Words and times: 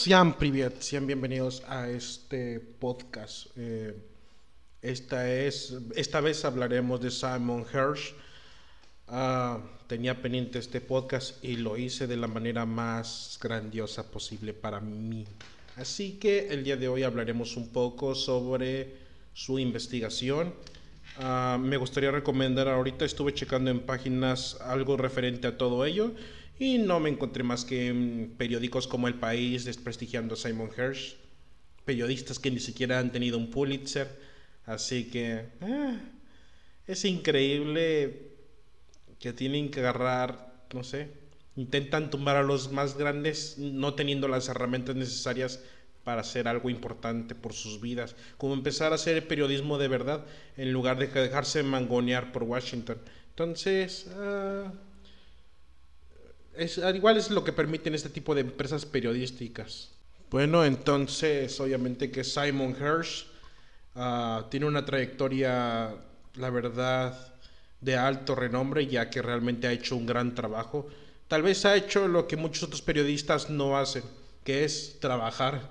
Sean 0.00 0.32
privet, 0.32 0.80
sean 0.80 1.06
bienvenidos 1.06 1.62
a 1.68 1.90
este 1.90 2.58
podcast. 2.58 3.48
Eh, 3.54 3.94
esta, 4.80 5.30
es, 5.30 5.76
esta 5.94 6.22
vez 6.22 6.42
hablaremos 6.46 7.02
de 7.02 7.10
Simon 7.10 7.66
Hirsch. 7.70 8.14
Uh, 9.08 9.60
tenía 9.86 10.22
pendiente 10.22 10.58
este 10.58 10.80
podcast 10.80 11.44
y 11.44 11.56
lo 11.56 11.76
hice 11.76 12.06
de 12.06 12.16
la 12.16 12.28
manera 12.28 12.64
más 12.64 13.38
grandiosa 13.42 14.10
posible 14.10 14.54
para 14.54 14.80
mí. 14.80 15.26
Así 15.76 16.12
que 16.12 16.48
el 16.48 16.64
día 16.64 16.78
de 16.78 16.88
hoy 16.88 17.02
hablaremos 17.02 17.58
un 17.58 17.68
poco 17.68 18.14
sobre 18.14 18.96
su 19.34 19.58
investigación. 19.58 20.54
Uh, 21.18 21.58
me 21.58 21.76
gustaría 21.76 22.10
recomendar 22.10 22.68
ahorita, 22.68 23.04
estuve 23.04 23.34
checando 23.34 23.70
en 23.70 23.80
páginas 23.80 24.56
algo 24.62 24.96
referente 24.96 25.46
a 25.46 25.58
todo 25.58 25.84
ello 25.84 26.14
y 26.60 26.76
no 26.76 27.00
me 27.00 27.08
encontré 27.08 27.42
más 27.42 27.64
que 27.64 27.88
en 27.88 28.34
periódicos 28.36 28.86
como 28.86 29.08
El 29.08 29.14
País 29.14 29.64
desprestigiando 29.64 30.34
a 30.34 30.36
Simon 30.36 30.68
Hirsch, 30.76 31.16
periodistas 31.86 32.38
que 32.38 32.50
ni 32.50 32.60
siquiera 32.60 32.98
han 32.98 33.12
tenido 33.12 33.38
un 33.38 33.50
Pulitzer, 33.50 34.06
así 34.66 35.08
que 35.08 35.46
ah, 35.62 35.98
es 36.86 37.04
increíble 37.06 38.34
que 39.18 39.32
tienen 39.32 39.70
que 39.70 39.80
agarrar, 39.80 40.66
no 40.74 40.84
sé, 40.84 41.08
intentan 41.56 42.10
tumbar 42.10 42.36
a 42.36 42.42
los 42.42 42.70
más 42.70 42.96
grandes 42.98 43.56
no 43.56 43.94
teniendo 43.94 44.28
las 44.28 44.50
herramientas 44.50 44.96
necesarias 44.96 45.60
para 46.04 46.20
hacer 46.20 46.46
algo 46.46 46.68
importante 46.68 47.34
por 47.34 47.54
sus 47.54 47.80
vidas, 47.80 48.16
como 48.36 48.52
empezar 48.52 48.92
a 48.92 48.96
hacer 48.96 49.26
periodismo 49.26 49.78
de 49.78 49.88
verdad 49.88 50.26
en 50.58 50.74
lugar 50.74 50.98
de 50.98 51.06
dejarse 51.06 51.62
mangonear 51.62 52.32
por 52.32 52.42
Washington. 52.42 52.98
Entonces, 53.30 54.08
ah, 54.18 54.70
es, 56.60 56.78
igual 56.94 57.16
es 57.16 57.30
lo 57.30 57.42
que 57.42 57.52
permiten 57.52 57.94
este 57.94 58.10
tipo 58.10 58.34
de 58.34 58.42
empresas 58.42 58.84
periodísticas. 58.84 59.90
Bueno, 60.30 60.64
entonces, 60.64 61.58
obviamente 61.58 62.10
que 62.10 62.22
Simon 62.22 62.76
Hirsch 62.78 63.26
ah, 63.94 64.46
tiene 64.50 64.66
una 64.66 64.84
trayectoria, 64.84 65.94
la 66.34 66.50
verdad, 66.50 67.34
de 67.80 67.96
alto 67.96 68.34
renombre, 68.34 68.86
ya 68.86 69.08
que 69.08 69.22
realmente 69.22 69.66
ha 69.66 69.72
hecho 69.72 69.96
un 69.96 70.04
gran 70.04 70.34
trabajo. 70.34 70.86
Tal 71.28 71.42
vez 71.42 71.64
ha 71.64 71.76
hecho 71.76 72.06
lo 72.08 72.28
que 72.28 72.36
muchos 72.36 72.64
otros 72.64 72.82
periodistas 72.82 73.48
no 73.48 73.78
hacen, 73.78 74.04
que 74.44 74.64
es 74.64 74.98
trabajar. 75.00 75.70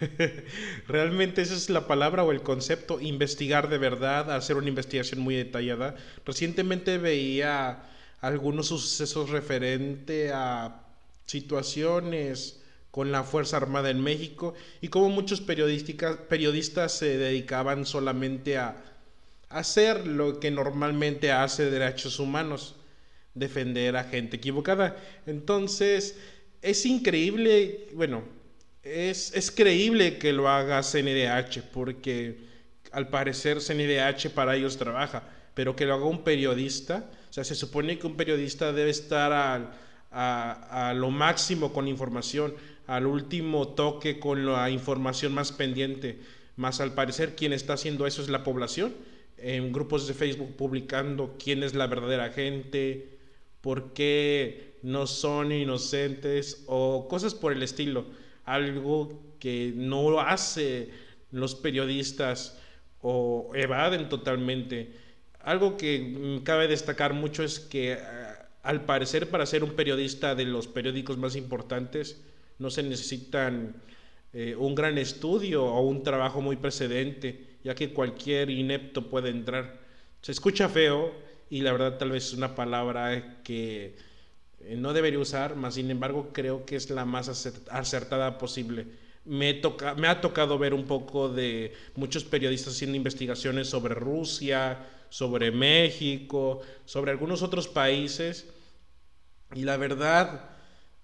Realmente 0.86 1.42
esa 1.42 1.54
es 1.54 1.68
la 1.68 1.88
palabra 1.88 2.22
o 2.22 2.30
el 2.30 2.42
concepto, 2.42 3.00
investigar 3.00 3.68
de 3.68 3.78
verdad, 3.78 4.30
hacer 4.30 4.56
una 4.56 4.68
investigación 4.68 5.20
muy 5.20 5.34
detallada. 5.34 5.96
Recientemente 6.24 6.98
veía 6.98 7.82
algunos 8.26 8.66
sucesos 8.66 9.30
referente 9.30 10.30
a 10.32 10.82
situaciones 11.26 12.60
con 12.90 13.12
la 13.12 13.24
Fuerza 13.24 13.56
Armada 13.56 13.90
en 13.90 14.00
México 14.00 14.54
y 14.80 14.88
cómo 14.88 15.10
muchos 15.10 15.40
periodistas 15.40 16.92
se 16.92 17.18
dedicaban 17.18 17.84
solamente 17.84 18.56
a 18.58 18.82
hacer 19.48 20.06
lo 20.06 20.40
que 20.40 20.50
normalmente 20.50 21.30
hace 21.30 21.70
derechos 21.70 22.18
humanos, 22.18 22.76
defender 23.34 23.96
a 23.96 24.04
gente 24.04 24.38
equivocada. 24.38 24.96
Entonces, 25.26 26.16
es 26.62 26.86
increíble, 26.86 27.88
bueno, 27.92 28.24
es, 28.82 29.32
es 29.34 29.50
creíble 29.50 30.18
que 30.18 30.32
lo 30.32 30.48
haga 30.48 30.82
CNDH 30.82 31.62
porque 31.72 32.38
al 32.92 33.08
parecer 33.08 33.58
CNDH 33.60 34.30
para 34.30 34.56
ellos 34.56 34.78
trabaja, 34.78 35.22
pero 35.54 35.76
que 35.76 35.84
lo 35.84 35.94
haga 35.94 36.06
un 36.06 36.24
periodista, 36.24 37.10
sea, 37.36 37.44
se 37.44 37.54
supone 37.54 37.98
que 37.98 38.06
un 38.06 38.16
periodista 38.16 38.72
debe 38.72 38.88
estar 38.88 39.30
a, 40.10 40.94
lo 40.94 41.10
máximo 41.10 41.74
con 41.74 41.86
información, 41.86 42.54
al 42.86 43.06
último 43.06 43.68
toque 43.68 44.18
con 44.18 44.46
la 44.46 44.70
información 44.70 45.34
más 45.34 45.52
pendiente. 45.52 46.18
Más 46.56 46.80
al 46.80 46.94
parecer 46.94 47.36
quien 47.36 47.52
está 47.52 47.74
haciendo 47.74 48.06
eso 48.06 48.22
es 48.22 48.30
la 48.30 48.42
población, 48.42 48.94
en 49.36 49.70
grupos 49.70 50.08
de 50.08 50.14
Facebook 50.14 50.56
publicando 50.56 51.36
quién 51.38 51.62
es 51.62 51.74
la 51.74 51.86
verdadera 51.86 52.30
gente, 52.30 53.18
por 53.60 53.92
qué 53.92 54.78
no 54.82 55.06
son 55.06 55.52
inocentes 55.52 56.64
o 56.66 57.06
cosas 57.06 57.34
por 57.34 57.52
el 57.52 57.62
estilo. 57.62 58.06
Algo 58.46 59.36
que 59.38 59.74
no 59.76 60.20
hace 60.20 60.88
los 61.32 61.54
periodistas 61.54 62.58
o 63.02 63.50
evaden 63.54 64.08
totalmente. 64.08 65.05
Algo 65.46 65.76
que 65.76 66.00
mm, 66.00 66.42
cabe 66.42 66.66
destacar 66.66 67.14
mucho 67.14 67.44
es 67.44 67.60
que 67.60 67.92
eh, 67.92 67.98
al 68.64 68.84
parecer 68.84 69.30
para 69.30 69.46
ser 69.46 69.62
un 69.62 69.76
periodista 69.76 70.34
de 70.34 70.44
los 70.44 70.66
periódicos 70.66 71.18
más 71.18 71.36
importantes 71.36 72.20
no 72.58 72.68
se 72.68 72.82
necesitan 72.82 73.76
eh, 74.32 74.56
un 74.56 74.74
gran 74.74 74.98
estudio 74.98 75.64
o 75.64 75.82
un 75.82 76.02
trabajo 76.02 76.40
muy 76.40 76.56
precedente, 76.56 77.58
ya 77.62 77.76
que 77.76 77.92
cualquier 77.92 78.50
inepto 78.50 79.08
puede 79.08 79.30
entrar. 79.30 79.78
Se 80.20 80.32
escucha 80.32 80.68
feo 80.68 81.14
y 81.48 81.60
la 81.60 81.70
verdad 81.70 81.96
tal 81.96 82.10
vez 82.10 82.26
es 82.26 82.34
una 82.34 82.56
palabra 82.56 83.40
que 83.44 83.94
eh, 84.62 84.74
no 84.76 84.92
debería 84.92 85.20
usar, 85.20 85.54
mas 85.54 85.74
sin 85.74 85.88
embargo 85.92 86.30
creo 86.32 86.66
que 86.66 86.74
es 86.74 86.90
la 86.90 87.04
más 87.04 87.28
acertada 87.70 88.36
posible. 88.36 88.84
Me, 89.24 89.54
toca, 89.54 89.94
me 89.94 90.08
ha 90.08 90.20
tocado 90.20 90.58
ver 90.58 90.74
un 90.74 90.86
poco 90.86 91.28
de 91.28 91.72
muchos 91.94 92.24
periodistas 92.24 92.74
haciendo 92.74 92.96
investigaciones 92.96 93.68
sobre 93.68 93.94
Rusia, 93.94 94.95
sobre 95.08 95.50
México, 95.50 96.60
sobre 96.84 97.10
algunos 97.10 97.42
otros 97.42 97.68
países. 97.68 98.46
Y 99.54 99.62
la 99.62 99.76
verdad, 99.76 100.50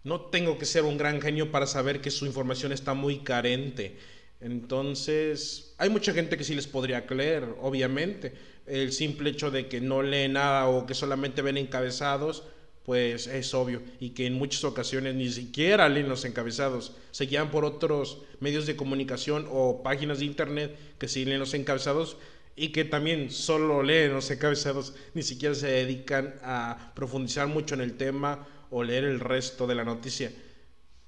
no 0.05 0.21
tengo 0.23 0.59
que 0.59 0.67
ser 0.67 0.83
un 0.85 0.99
gran 0.99 1.21
genio 1.21 1.51
para 1.51 1.67
saber 1.67 2.01
que 2.01 2.11
su 2.11 2.27
información 2.27 2.73
está 2.73 2.95
muy 2.95 3.21
carente. 3.21 3.97
Entonces, 4.41 5.75
hay 5.79 5.89
mucha 5.89 6.13
gente 6.13 6.37
que 6.37 6.43
sí 6.43 6.55
les 6.55 6.67
podría 6.67 7.07
creer, 7.07 7.47
obviamente. 7.61 8.33
El 8.67 8.93
simple 8.93 9.31
hecho 9.31 9.51
de 9.53 9.69
que 9.69 9.81
no 9.81 10.03
lee 10.03 10.29
nada 10.29 10.67
o 10.67 10.87
que 10.87 10.95
solamente 10.95 11.43
ven 11.43 11.57
encabezados, 11.57 12.43
pues 12.84 13.29
es 13.29 13.55
obvio. 13.55 13.83
Y 14.01 14.11
que 14.11 14.27
en 14.27 14.34
muchas 14.34 14.65
ocasiones 14.65 15.15
ni 15.15 15.31
siquiera 15.31 15.89
leen 15.89 16.09
los 16.09 16.25
encabezados. 16.25 16.97
Se 17.13 17.27
guían 17.27 17.53
por 17.53 17.65
otros 17.65 18.19
medios 18.41 18.67
de 18.67 18.75
comunicación 18.75 19.47
o 19.51 19.84
páginas 19.84 20.19
de 20.19 20.25
internet 20.25 20.77
que 20.99 21.07
sí 21.07 21.25
leen 21.25 21.39
los 21.39 21.55
encabezados, 21.55 22.17
y 22.55 22.69
que 22.69 22.85
también 22.85 23.31
solo 23.31 23.83
leen 23.83 24.13
los 24.13 24.31
encabezados, 24.31 24.95
ni 25.15 25.23
siquiera 25.23 25.55
se 25.55 25.69
dedican 25.69 26.35
a 26.43 26.93
profundizar 26.95 27.47
mucho 27.47 27.75
en 27.75 27.81
el 27.81 27.97
tema 27.97 28.47
o 28.71 28.83
leer 28.83 29.05
el 29.05 29.21
resto 29.21 29.67
de 29.67 29.75
la 29.75 29.85
noticia. 29.85 30.33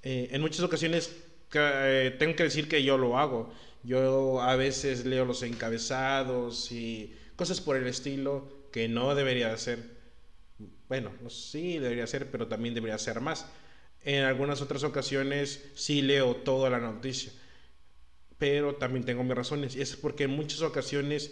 Eh, 0.01 0.29
en 0.31 0.41
muchas 0.41 0.61
ocasiones 0.61 1.15
eh, 1.53 2.15
tengo 2.17 2.35
que 2.35 2.43
decir 2.43 2.67
que 2.67 2.83
yo 2.83 2.97
lo 2.97 3.17
hago. 3.17 3.53
Yo 3.83 4.41
a 4.41 4.55
veces 4.55 5.05
leo 5.05 5.25
los 5.25 5.43
encabezados 5.43 6.71
y 6.71 7.13
cosas 7.35 7.61
por 7.61 7.77
el 7.77 7.85
estilo 7.87 8.67
que 8.71 8.87
no 8.87 9.13
debería 9.13 9.53
hacer. 9.53 9.79
Bueno, 10.87 11.11
sí 11.29 11.77
debería 11.77 12.05
hacer, 12.05 12.31
pero 12.31 12.47
también 12.47 12.73
debería 12.73 12.95
hacer 12.95 13.21
más. 13.21 13.45
En 14.03 14.23
algunas 14.23 14.61
otras 14.61 14.83
ocasiones 14.83 15.63
sí 15.75 16.01
leo 16.01 16.35
toda 16.35 16.69
la 16.69 16.79
noticia 16.79 17.31
pero 18.37 18.75
también 18.75 19.05
tengo 19.05 19.23
mis 19.23 19.35
razones. 19.35 19.75
Y 19.75 19.81
es 19.81 19.95
porque 19.95 20.25
en 20.25 20.31
muchas 20.31 20.61
ocasiones 20.61 21.31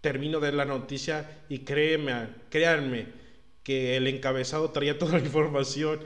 termino 0.00 0.40
de 0.40 0.52
la 0.52 0.64
noticia 0.64 1.42
y 1.48 1.60
créeme, 1.60 2.28
créanme 2.50 3.06
que 3.62 3.96
el 3.96 4.06
encabezado 4.06 4.70
traía 4.70 4.98
toda 4.98 5.18
la 5.18 5.24
información. 5.24 6.00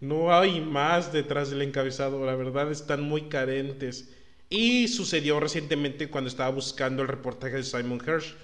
No 0.00 0.32
hay 0.32 0.60
más 0.60 1.12
detrás 1.12 1.50
del 1.50 1.62
encabezado, 1.62 2.24
la 2.24 2.36
verdad 2.36 2.70
están 2.70 3.02
muy 3.02 3.22
carentes. 3.22 4.14
Y 4.50 4.88
sucedió 4.88 5.40
recientemente 5.40 6.08
cuando 6.08 6.28
estaba 6.28 6.50
buscando 6.50 7.02
el 7.02 7.08
reportaje 7.08 7.56
de 7.56 7.64
Simon 7.64 8.00
Hirsch. 8.06 8.34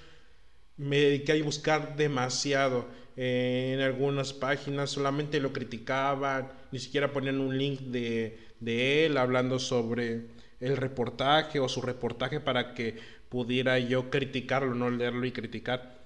Me 0.77 0.97
dediqué 0.97 1.33
a 1.33 1.43
buscar 1.43 1.95
demasiado. 1.95 2.87
en 3.17 3.79
algunas 3.79 4.33
páginas 4.33 4.89
solamente 4.89 5.39
lo 5.39 5.53
criticaban, 5.53 6.51
ni 6.71 6.79
siquiera 6.79 7.13
ponían 7.13 7.39
un 7.39 7.57
link 7.57 7.79
de, 7.79 8.37
de 8.59 9.05
él 9.05 9.17
hablando 9.17 9.57
sobre 9.57 10.34
el 10.59 10.77
reportaje 10.77 11.59
o 11.59 11.69
su 11.69 11.81
reportaje 11.81 12.39
para 12.39 12.73
que 12.73 12.97
pudiera 13.29 13.79
yo 13.79 14.09
criticarlo, 14.09 14.73
no 14.75 14.89
leerlo 14.89 15.25
y 15.25 15.31
criticar. 15.31 16.05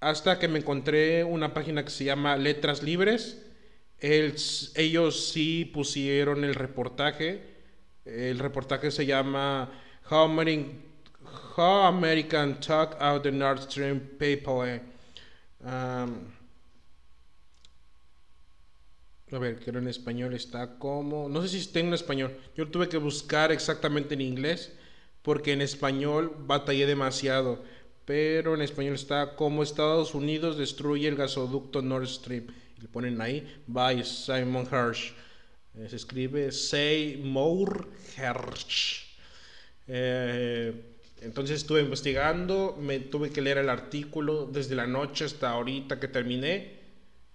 Hasta 0.00 0.38
que 0.38 0.48
me 0.48 0.60
encontré 0.60 1.24
una 1.24 1.52
página 1.54 1.84
que 1.84 1.90
se 1.90 2.04
llama 2.04 2.36
Letras 2.36 2.82
Libres. 2.82 3.44
ellos 4.00 5.30
sí 5.30 5.64
pusieron 5.64 6.44
el 6.44 6.54
reportaje. 6.54 7.42
El 8.04 8.38
reportaje 8.38 8.90
se 8.90 9.06
llama 9.06 9.70
How, 10.08 10.20
American, 10.20 10.82
How 11.56 11.86
American 11.86 12.60
Talk 12.60 12.96
Out 13.00 13.24
the 13.24 13.32
Nord 13.32 13.62
Stream 13.62 14.00
Pipeline. 14.18 14.82
Um, 15.60 16.37
a 19.30 19.38
ver, 19.38 19.58
que 19.58 19.70
en 19.70 19.88
español 19.88 20.34
está 20.34 20.78
como. 20.78 21.28
No 21.28 21.42
sé 21.42 21.48
si 21.48 21.58
está 21.58 21.80
en 21.80 21.92
español. 21.92 22.36
Yo 22.56 22.68
tuve 22.68 22.88
que 22.88 22.96
buscar 22.96 23.52
exactamente 23.52 24.14
en 24.14 24.22
inglés. 24.22 24.72
Porque 25.22 25.52
en 25.52 25.60
español 25.60 26.34
batallé 26.38 26.86
demasiado. 26.86 27.62
Pero 28.04 28.54
en 28.54 28.62
español 28.62 28.94
está 28.94 29.36
como 29.36 29.62
Estados 29.62 30.14
Unidos 30.14 30.56
destruye 30.56 31.08
el 31.08 31.16
gasoducto 31.16 31.82
Nord 31.82 32.06
Stream. 32.06 32.46
Le 32.80 32.88
ponen 32.88 33.20
ahí 33.20 33.46
by 33.66 34.02
Simon 34.04 34.66
Hirsch. 34.66 35.12
se 35.88 35.96
escribe 35.96 36.50
Seymour 36.50 37.88
Hersh. 38.16 39.08
entonces 41.20 41.56
estuve 41.58 41.80
investigando, 41.80 42.76
me 42.80 43.00
tuve 43.00 43.30
que 43.30 43.42
leer 43.42 43.58
el 43.58 43.68
artículo 43.68 44.46
desde 44.46 44.74
la 44.74 44.86
noche 44.86 45.24
hasta 45.24 45.50
ahorita 45.50 46.00
que 46.00 46.08
terminé 46.08 46.78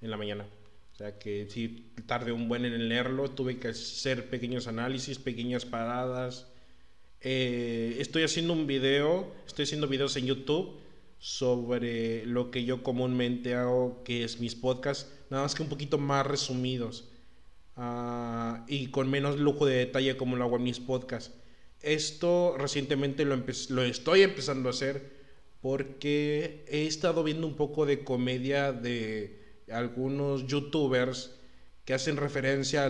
en 0.01 0.09
la 0.09 0.17
mañana. 0.17 0.45
O 0.93 0.95
sea 0.95 1.17
que 1.17 1.47
sí, 1.49 1.91
tardé 2.05 2.31
un 2.31 2.47
buen 2.47 2.65
en 2.65 2.87
leerlo, 2.87 3.31
tuve 3.31 3.57
que 3.57 3.69
hacer 3.69 4.29
pequeños 4.29 4.67
análisis, 4.67 5.17
pequeñas 5.17 5.65
paradas. 5.65 6.47
Eh, 7.21 7.97
estoy 7.99 8.21
haciendo 8.21 8.53
un 8.53 8.67
video, 8.67 9.33
estoy 9.47 9.63
haciendo 9.63 9.87
videos 9.87 10.15
en 10.17 10.27
YouTube 10.27 10.79
sobre 11.17 12.27
lo 12.27 12.51
que 12.51 12.63
yo 12.63 12.83
comúnmente 12.83 13.55
hago, 13.55 14.03
que 14.03 14.23
es 14.23 14.39
mis 14.39 14.53
podcasts, 14.53 15.11
nada 15.31 15.43
más 15.43 15.55
que 15.55 15.63
un 15.63 15.69
poquito 15.69 15.97
más 15.97 16.27
resumidos 16.27 17.05
uh, 17.77 18.57
y 18.67 18.87
con 18.87 19.09
menos 19.09 19.39
lujo 19.39 19.65
de 19.65 19.77
detalle 19.77 20.15
como 20.15 20.35
lo 20.35 20.43
hago 20.43 20.57
en 20.57 20.63
mis 20.63 20.79
podcasts. 20.79 21.33
Esto 21.81 22.55
recientemente 22.59 23.25
lo, 23.25 23.35
lo 23.69 23.83
estoy 23.83 24.21
empezando 24.21 24.69
a 24.69 24.73
hacer 24.73 25.11
porque 25.59 26.65
he 26.67 26.85
estado 26.85 27.23
viendo 27.23 27.47
un 27.47 27.55
poco 27.55 27.87
de 27.87 28.03
comedia 28.03 28.73
de 28.73 29.42
algunos 29.71 30.47
youtubers 30.47 31.31
que 31.85 31.93
hacen 31.93 32.17
referencia 32.17 32.85
a, 32.85 32.89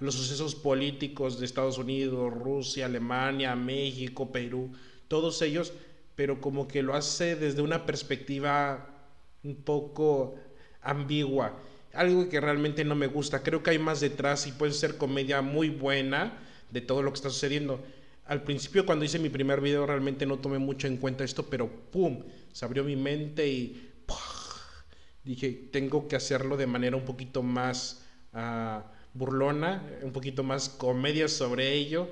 los 0.00 0.14
sucesos 0.14 0.54
políticos 0.54 1.38
de 1.38 1.46
Estados 1.46 1.78
Unidos, 1.78 2.32
Rusia, 2.32 2.86
Alemania, 2.86 3.56
México, 3.56 4.30
Perú, 4.30 4.72
todos 5.08 5.40
ellos, 5.42 5.72
pero 6.14 6.40
como 6.40 6.68
que 6.68 6.82
lo 6.82 6.94
hace 6.94 7.36
desde 7.36 7.62
una 7.62 7.86
perspectiva 7.86 8.86
un 9.44 9.56
poco 9.56 10.34
ambigua, 10.82 11.58
algo 11.94 12.28
que 12.28 12.40
realmente 12.40 12.84
no 12.84 12.94
me 12.94 13.06
gusta. 13.06 13.42
Creo 13.42 13.62
que 13.62 13.70
hay 13.70 13.78
más 13.78 14.00
detrás 14.00 14.46
y 14.46 14.52
puede 14.52 14.72
ser 14.72 14.96
comedia 14.98 15.40
muy 15.40 15.70
buena 15.70 16.38
de 16.70 16.80
todo 16.80 17.02
lo 17.02 17.12
que 17.12 17.16
está 17.16 17.30
sucediendo. 17.30 17.80
Al 18.26 18.42
principio 18.42 18.86
cuando 18.86 19.04
hice 19.04 19.18
mi 19.18 19.30
primer 19.30 19.60
video 19.60 19.86
realmente 19.86 20.26
no 20.26 20.38
tomé 20.38 20.58
mucho 20.58 20.86
en 20.86 20.96
cuenta 20.96 21.24
esto, 21.24 21.46
pero 21.48 21.68
¡pum! 21.90 22.22
Se 22.52 22.64
abrió 22.64 22.84
mi 22.84 22.96
mente 22.96 23.48
y 23.48 23.90
dije, 25.24 25.50
tengo 25.72 26.08
que 26.08 26.16
hacerlo 26.16 26.56
de 26.56 26.66
manera 26.66 26.96
un 26.96 27.04
poquito 27.04 27.42
más 27.42 28.04
ah, 28.32 28.84
burlona, 29.14 29.82
un 30.02 30.12
poquito 30.12 30.42
más 30.42 30.68
comedia 30.68 31.28
sobre 31.28 31.72
ello 31.72 32.08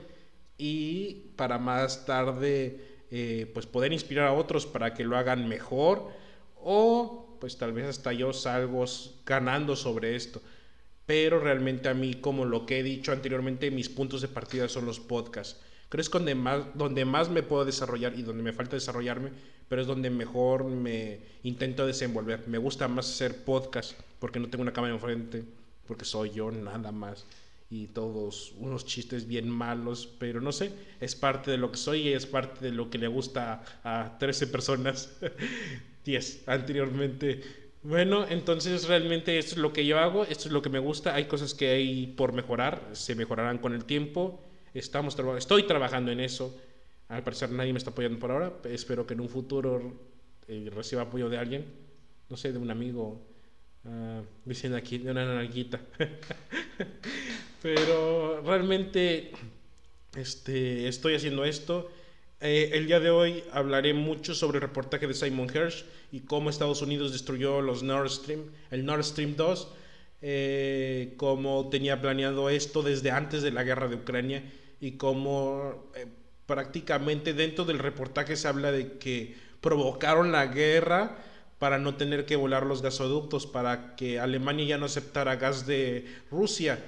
y 0.58 1.32
para 1.36 1.58
más 1.58 2.06
tarde 2.06 3.04
eh, 3.10 3.50
pues 3.54 3.66
poder 3.66 3.92
inspirar 3.92 4.28
a 4.28 4.32
otros 4.32 4.66
para 4.66 4.94
que 4.94 5.04
lo 5.04 5.16
hagan 5.16 5.48
mejor 5.48 6.10
o 6.56 7.38
pues 7.40 7.56
tal 7.56 7.72
vez 7.72 7.86
hasta 7.86 8.12
yo 8.12 8.32
salgo 8.32 8.84
ganando 9.24 9.74
sobre 9.74 10.14
esto. 10.14 10.42
Pero 11.06 11.40
realmente 11.40 11.88
a 11.88 11.94
mí, 11.94 12.14
como 12.14 12.44
lo 12.44 12.66
que 12.66 12.78
he 12.78 12.82
dicho 12.84 13.10
anteriormente, 13.10 13.70
mis 13.72 13.88
puntos 13.88 14.20
de 14.20 14.28
partida 14.28 14.68
son 14.68 14.86
los 14.86 15.00
podcasts. 15.00 15.60
Creo 15.90 16.00
es 16.00 16.10
donde 16.10 16.34
más, 16.34 16.64
donde 16.74 17.04
más 17.04 17.28
me 17.28 17.42
puedo 17.42 17.66
desarrollar 17.66 18.18
y 18.18 18.22
donde 18.22 18.42
me 18.42 18.54
falta 18.54 18.76
desarrollarme 18.76 19.32
pero 19.70 19.82
es 19.82 19.86
donde 19.86 20.10
mejor 20.10 20.64
me 20.64 21.20
intento 21.44 21.86
desenvolver. 21.86 22.42
Me 22.48 22.58
gusta 22.58 22.88
más 22.88 23.08
hacer 23.08 23.44
podcast 23.44 23.92
porque 24.18 24.40
no 24.40 24.50
tengo 24.50 24.62
una 24.62 24.72
cámara 24.72 24.92
enfrente, 24.92 25.44
porque 25.86 26.04
soy 26.04 26.30
yo 26.30 26.50
nada 26.50 26.90
más 26.90 27.24
y 27.70 27.86
todos 27.86 28.52
unos 28.58 28.84
chistes 28.84 29.28
bien 29.28 29.48
malos, 29.48 30.08
pero 30.18 30.40
no 30.40 30.50
sé, 30.50 30.72
es 30.98 31.14
parte 31.14 31.52
de 31.52 31.56
lo 31.56 31.70
que 31.70 31.76
soy 31.76 32.08
y 32.08 32.12
es 32.12 32.26
parte 32.26 32.64
de 32.64 32.72
lo 32.72 32.90
que 32.90 32.98
le 32.98 33.06
gusta 33.06 33.62
a 33.84 34.16
13 34.18 34.48
personas, 34.48 35.16
10 36.04 36.48
anteriormente. 36.48 37.40
Bueno, 37.84 38.26
entonces 38.28 38.88
realmente 38.88 39.38
esto 39.38 39.52
es 39.52 39.58
lo 39.58 39.72
que 39.72 39.86
yo 39.86 40.00
hago, 40.00 40.24
esto 40.24 40.48
es 40.48 40.52
lo 40.52 40.62
que 40.62 40.68
me 40.68 40.80
gusta, 40.80 41.14
hay 41.14 41.26
cosas 41.26 41.54
que 41.54 41.68
hay 41.70 42.08
por 42.08 42.32
mejorar, 42.32 42.88
se 42.90 43.14
mejorarán 43.14 43.58
con 43.58 43.72
el 43.72 43.84
tiempo, 43.84 44.42
estamos 44.74 45.16
estoy 45.36 45.64
trabajando 45.64 46.12
en 46.12 46.20
eso, 46.20 46.56
al 47.08 47.24
parecer 47.24 47.50
nadie 47.50 47.72
me 47.72 47.78
está 47.78 47.90
apoyando 47.90 48.18
por 48.18 48.30
ahora. 48.30 48.52
Espero 48.64 49.06
que 49.06 49.14
en 49.14 49.20
un 49.20 49.28
futuro 49.28 49.92
eh, 50.46 50.70
reciba 50.72 51.02
apoyo 51.02 51.28
de 51.28 51.38
alguien. 51.38 51.64
No 52.28 52.36
sé, 52.36 52.52
de 52.52 52.58
un 52.58 52.70
amigo. 52.70 53.20
Uh, 53.82 54.22
diciendo 54.44 54.76
aquí, 54.76 54.98
de 54.98 55.10
una 55.10 55.24
narguita. 55.24 55.80
Pero 57.62 58.42
realmente 58.42 59.32
este, 60.14 60.86
estoy 60.86 61.14
haciendo 61.14 61.44
esto. 61.44 61.90
Eh, 62.40 62.70
el 62.74 62.86
día 62.86 63.00
de 63.00 63.10
hoy 63.10 63.42
hablaré 63.52 63.92
mucho 63.92 64.34
sobre 64.34 64.58
el 64.58 64.62
reportaje 64.62 65.06
de 65.06 65.14
Simon 65.14 65.48
Hirsch 65.52 65.84
y 66.12 66.20
cómo 66.20 66.48
Estados 66.48 66.80
Unidos 66.80 67.12
destruyó 67.12 67.60
los 67.60 67.82
Nord 67.82 68.08
Stream, 68.08 68.44
el 68.70 68.84
Nord 68.84 69.04
Stream 69.04 69.34
2, 69.36 69.68
eh, 70.22 71.14
cómo 71.16 71.68
tenía 71.70 72.00
planeado 72.00 72.48
esto 72.48 72.82
desde 72.82 73.10
antes 73.10 73.42
de 73.42 73.50
la 73.50 73.62
guerra 73.62 73.88
de 73.88 73.96
Ucrania 73.96 74.42
y 74.80 74.92
cómo 74.92 75.90
prácticamente 76.46 77.34
dentro 77.34 77.64
del 77.64 77.78
reportaje 77.78 78.36
se 78.36 78.48
habla 78.48 78.72
de 78.72 78.98
que 78.98 79.36
provocaron 79.60 80.32
la 80.32 80.46
guerra 80.46 81.18
para 81.58 81.78
no 81.78 81.96
tener 81.96 82.24
que 82.24 82.36
volar 82.36 82.64
los 82.64 82.80
gasoductos, 82.82 83.46
para 83.46 83.94
que 83.94 84.18
Alemania 84.18 84.64
ya 84.64 84.78
no 84.78 84.86
aceptara 84.86 85.36
gas 85.36 85.66
de 85.66 86.06
Rusia. 86.30 86.82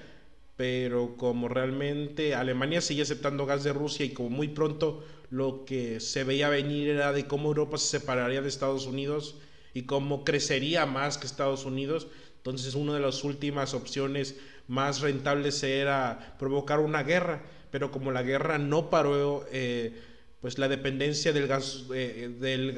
Pero 0.56 1.16
como 1.16 1.48
realmente 1.48 2.34
Alemania 2.34 2.80
sigue 2.80 3.02
aceptando 3.02 3.46
gas 3.46 3.64
de 3.64 3.72
Rusia 3.72 4.06
y 4.06 4.10
como 4.10 4.30
muy 4.30 4.48
pronto 4.48 5.04
lo 5.30 5.64
que 5.64 6.00
se 6.00 6.24
veía 6.24 6.48
venir 6.48 6.88
era 6.88 7.12
de 7.12 7.26
cómo 7.26 7.48
Europa 7.48 7.78
se 7.78 7.98
separaría 7.98 8.42
de 8.42 8.48
Estados 8.48 8.86
Unidos 8.86 9.36
y 9.74 9.82
cómo 9.82 10.24
crecería 10.24 10.86
más 10.86 11.18
que 11.18 11.26
Estados 11.26 11.64
Unidos, 11.64 12.08
entonces 12.36 12.74
una 12.74 12.94
de 12.94 13.00
las 13.00 13.24
últimas 13.24 13.72
opciones 13.72 14.36
más 14.68 15.00
rentables 15.00 15.62
era 15.62 16.36
provocar 16.38 16.80
una 16.80 17.02
guerra 17.02 17.42
pero 17.72 17.90
como 17.90 18.12
la 18.12 18.22
guerra 18.22 18.58
no 18.58 18.90
paró, 18.90 19.46
eh, 19.50 19.98
pues 20.42 20.58
la 20.58 20.68
dependencia 20.68 21.32
del 21.32 21.48
gas, 21.48 21.86
eh, 21.94 22.30
del, 22.38 22.74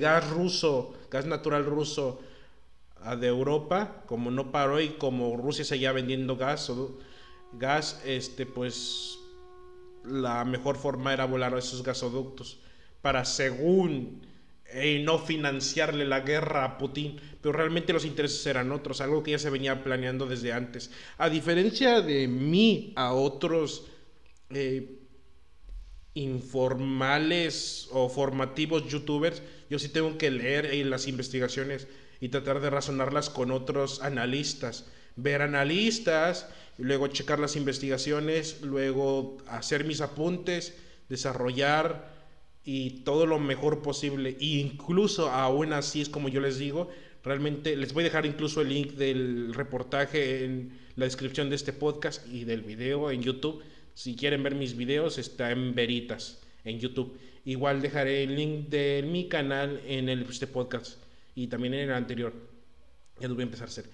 gas 0.00 0.30
ruso, 0.30 0.94
gas 1.10 1.26
natural 1.26 1.64
ruso 1.64 2.20
ah, 3.02 3.14
de 3.14 3.28
Europa, 3.28 4.02
como 4.06 4.32
no 4.32 4.50
paró 4.50 4.80
y 4.80 4.90
como 4.90 5.36
Rusia 5.36 5.64
seguía 5.64 5.92
vendiendo 5.92 6.36
gas, 6.36 6.72
gas, 7.52 8.02
este, 8.04 8.46
pues 8.46 9.16
la 10.04 10.44
mejor 10.44 10.76
forma 10.76 11.12
era 11.12 11.24
volar 11.24 11.54
a 11.54 11.60
esos 11.60 11.84
gasoductos 11.84 12.58
para 13.02 13.24
según 13.24 14.22
y 14.82 15.04
no 15.04 15.20
financiarle 15.20 16.04
la 16.04 16.20
guerra 16.20 16.64
a 16.64 16.78
Putin, 16.78 17.20
pero 17.40 17.52
realmente 17.52 17.92
los 17.92 18.04
intereses 18.04 18.44
eran 18.46 18.72
otros, 18.72 19.00
algo 19.00 19.22
que 19.22 19.30
ya 19.30 19.38
se 19.38 19.50
venía 19.50 19.84
planeando 19.84 20.26
desde 20.26 20.52
antes. 20.52 20.90
A 21.16 21.28
diferencia 21.30 22.00
de 22.00 22.26
mí, 22.26 22.92
a 22.96 23.12
otros 23.12 23.86
eh, 24.50 25.00
informales 26.14 27.88
o 27.92 28.08
formativos 28.08 28.88
youtubers, 28.88 29.42
yo 29.68 29.78
sí 29.78 29.88
tengo 29.88 30.16
que 30.16 30.30
leer 30.30 30.66
eh, 30.66 30.84
las 30.84 31.08
investigaciones 31.08 31.88
y 32.20 32.30
tratar 32.30 32.60
de 32.60 32.70
razonarlas 32.70 33.28
con 33.28 33.50
otros 33.50 34.00
analistas. 34.02 34.86
Ver 35.16 35.42
analistas, 35.42 36.48
luego 36.78 37.08
checar 37.08 37.38
las 37.38 37.56
investigaciones, 37.56 38.62
luego 38.62 39.36
hacer 39.46 39.84
mis 39.84 40.00
apuntes, 40.00 40.74
desarrollar 41.08 42.14
y 42.64 43.02
todo 43.02 43.26
lo 43.26 43.38
mejor 43.38 43.82
posible. 43.82 44.36
E 44.40 44.44
incluso 44.60 45.30
aún 45.30 45.72
así 45.72 46.00
es 46.00 46.08
como 46.08 46.28
yo 46.28 46.40
les 46.40 46.58
digo, 46.58 46.88
realmente 47.24 47.76
les 47.76 47.92
voy 47.92 48.02
a 48.02 48.04
dejar 48.04 48.24
incluso 48.24 48.60
el 48.62 48.70
link 48.70 48.92
del 48.92 49.52
reportaje 49.52 50.44
en 50.44 50.78
la 50.96 51.04
descripción 51.04 51.50
de 51.50 51.56
este 51.56 51.72
podcast 51.72 52.26
y 52.26 52.44
del 52.44 52.62
video 52.62 53.10
en 53.10 53.22
YouTube 53.22 53.62
si 53.96 54.14
quieren 54.14 54.42
ver 54.42 54.54
mis 54.54 54.76
videos, 54.76 55.16
está 55.16 55.50
en 55.50 55.74
Veritas, 55.74 56.38
en 56.64 56.78
YouTube. 56.78 57.18
Igual 57.46 57.80
dejaré 57.80 58.24
el 58.24 58.36
link 58.36 58.68
de 58.68 59.02
mi 59.02 59.26
canal 59.26 59.80
en 59.86 60.10
el, 60.10 60.24
este 60.28 60.46
podcast 60.46 60.98
y 61.34 61.46
también 61.46 61.72
en 61.72 61.88
el 61.88 61.94
anterior. 61.94 62.34
Ya 63.18 63.26
lo 63.26 63.34
voy 63.34 63.44
a 63.44 63.44
empezar 63.44 63.68
a 63.68 63.70
hacer. 63.70 63.86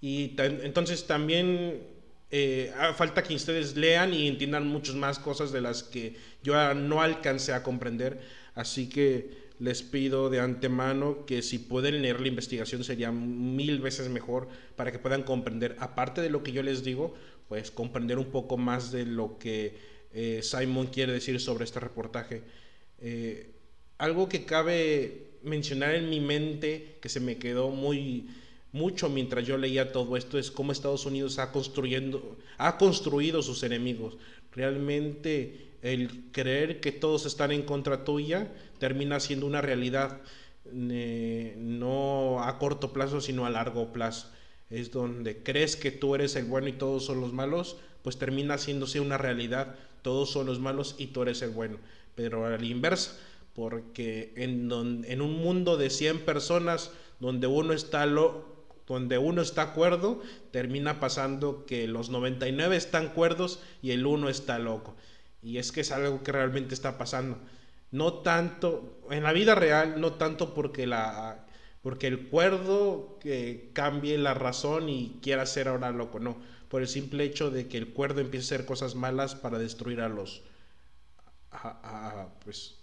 Y 0.00 0.34
entonces 0.38 1.06
también 1.06 1.82
eh, 2.30 2.72
falta 2.96 3.22
que 3.22 3.34
ustedes 3.34 3.76
lean 3.76 4.14
y 4.14 4.28
entiendan 4.28 4.66
muchas 4.66 4.94
más 4.94 5.18
cosas 5.18 5.52
de 5.52 5.60
las 5.60 5.82
que 5.82 6.16
yo 6.42 6.54
no 6.72 7.02
alcancé 7.02 7.52
a 7.52 7.62
comprender. 7.62 8.18
Así 8.54 8.88
que 8.88 9.50
les 9.58 9.82
pido 9.82 10.30
de 10.30 10.40
antemano 10.40 11.26
que 11.26 11.42
si 11.42 11.58
pueden 11.58 12.00
leer 12.00 12.22
la 12.22 12.28
investigación 12.28 12.82
sería 12.82 13.12
mil 13.12 13.78
veces 13.80 14.08
mejor 14.08 14.48
para 14.74 14.90
que 14.90 14.98
puedan 14.98 15.22
comprender, 15.22 15.76
aparte 15.80 16.22
de 16.22 16.30
lo 16.30 16.42
que 16.42 16.52
yo 16.52 16.62
les 16.62 16.82
digo, 16.82 17.14
pues 17.50 17.72
comprender 17.72 18.16
un 18.16 18.26
poco 18.26 18.56
más 18.56 18.92
de 18.92 19.04
lo 19.04 19.36
que 19.36 19.74
eh, 20.12 20.38
Simon 20.40 20.86
quiere 20.86 21.12
decir 21.12 21.40
sobre 21.40 21.64
este 21.64 21.80
reportaje. 21.80 22.44
Eh, 23.00 23.50
algo 23.98 24.28
que 24.28 24.44
cabe 24.44 25.32
mencionar 25.42 25.96
en 25.96 26.08
mi 26.08 26.20
mente, 26.20 26.98
que 27.02 27.08
se 27.08 27.18
me 27.18 27.38
quedó 27.38 27.70
muy 27.70 28.28
mucho 28.70 29.08
mientras 29.08 29.44
yo 29.44 29.58
leía 29.58 29.90
todo 29.90 30.16
esto, 30.16 30.38
es 30.38 30.52
cómo 30.52 30.70
Estados 30.70 31.06
Unidos 31.06 31.40
ha, 31.40 31.50
construyendo, 31.50 32.38
ha 32.56 32.78
construido 32.78 33.42
sus 33.42 33.64
enemigos. 33.64 34.16
Realmente 34.52 35.72
el 35.82 36.30
creer 36.30 36.78
que 36.78 36.92
todos 36.92 37.26
están 37.26 37.50
en 37.50 37.62
contra 37.62 38.04
tuya 38.04 38.46
termina 38.78 39.18
siendo 39.18 39.46
una 39.46 39.60
realidad, 39.60 40.20
eh, 40.72 41.56
no 41.58 42.44
a 42.44 42.60
corto 42.60 42.92
plazo, 42.92 43.20
sino 43.20 43.44
a 43.44 43.50
largo 43.50 43.92
plazo. 43.92 44.30
Es 44.70 44.92
donde 44.92 45.42
crees 45.42 45.76
que 45.76 45.90
tú 45.90 46.14
eres 46.14 46.36
el 46.36 46.44
bueno 46.44 46.68
y 46.68 46.72
todos 46.72 47.04
son 47.04 47.20
los 47.20 47.32
malos, 47.32 47.76
pues 48.02 48.18
termina 48.18 48.54
haciéndose 48.54 49.00
una 49.00 49.18
realidad, 49.18 49.74
todos 50.02 50.30
son 50.30 50.46
los 50.46 50.60
malos 50.60 50.94
y 50.96 51.08
tú 51.08 51.22
eres 51.22 51.42
el 51.42 51.50
bueno. 51.50 51.78
Pero 52.14 52.46
a 52.46 52.50
la 52.50 52.64
inversa, 52.64 53.18
porque 53.54 54.32
en, 54.36 54.70
en 55.04 55.20
un 55.20 55.34
mundo 55.34 55.76
de 55.76 55.90
100 55.90 56.20
personas 56.20 56.92
donde 57.18 57.46
uno 57.46 57.72
está 57.72 58.06
lo, 58.06 58.64
donde 58.86 59.18
uno 59.18 59.42
está 59.42 59.72
cuerdo, 59.72 60.20
termina 60.50 61.00
pasando 61.00 61.66
que 61.66 61.86
los 61.86 62.10
99 62.10 62.76
están 62.76 63.10
cuerdos 63.10 63.60
y 63.82 63.90
el 63.90 64.06
uno 64.06 64.28
está 64.28 64.58
loco. 64.58 64.96
Y 65.42 65.58
es 65.58 65.72
que 65.72 65.80
es 65.82 65.90
algo 65.90 66.22
que 66.22 66.32
realmente 66.32 66.74
está 66.74 66.98
pasando. 66.98 67.38
No 67.90 68.14
tanto, 68.14 69.00
en 69.10 69.22
la 69.22 69.32
vida 69.32 69.54
real, 69.54 70.00
no 70.00 70.14
tanto 70.14 70.54
porque 70.54 70.86
la 70.86 71.46
porque 71.82 72.06
el 72.06 72.28
cuerdo 72.28 73.18
que 73.20 73.70
cambie 73.72 74.18
la 74.18 74.34
razón 74.34 74.88
y 74.88 75.18
quiera 75.22 75.46
ser 75.46 75.68
ahora 75.68 75.90
loco, 75.90 76.20
no. 76.20 76.36
Por 76.68 76.82
el 76.82 76.88
simple 76.88 77.24
hecho 77.24 77.50
de 77.50 77.68
que 77.68 77.78
el 77.78 77.88
cuerdo 77.92 78.20
empiece 78.20 78.54
a 78.54 78.56
hacer 78.56 78.66
cosas 78.66 78.94
malas 78.94 79.34
para 79.34 79.58
destruir 79.58 80.00
a 80.00 80.08
los. 80.08 80.42
pues. 82.44 82.76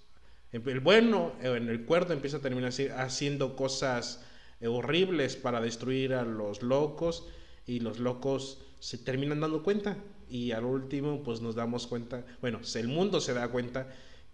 El 0.51 0.79
bueno, 0.79 1.33
en 1.41 1.69
el 1.69 1.85
cuerdo 1.85 2.13
empieza 2.13 2.37
a 2.37 2.41
terminar 2.41 2.71
haciendo 2.97 3.55
cosas 3.55 4.23
horribles 4.65 5.35
para 5.35 5.61
destruir 5.61 6.13
a 6.13 6.23
los 6.23 6.63
locos 6.63 7.27
y 7.65 7.81
los 7.81 7.99
locos 7.99 8.59
se 8.79 8.97
terminan 8.97 9.41
dando 9.41 9.61
cuenta 9.61 9.97
y 10.29 10.51
al 10.51 10.65
último 10.65 11.21
pues 11.23 11.41
nos 11.41 11.55
damos 11.55 11.87
cuenta, 11.87 12.25
bueno, 12.41 12.59
el 12.75 12.87
mundo 12.87 13.21
se 13.21 13.33
da 13.33 13.49
cuenta 13.49 13.87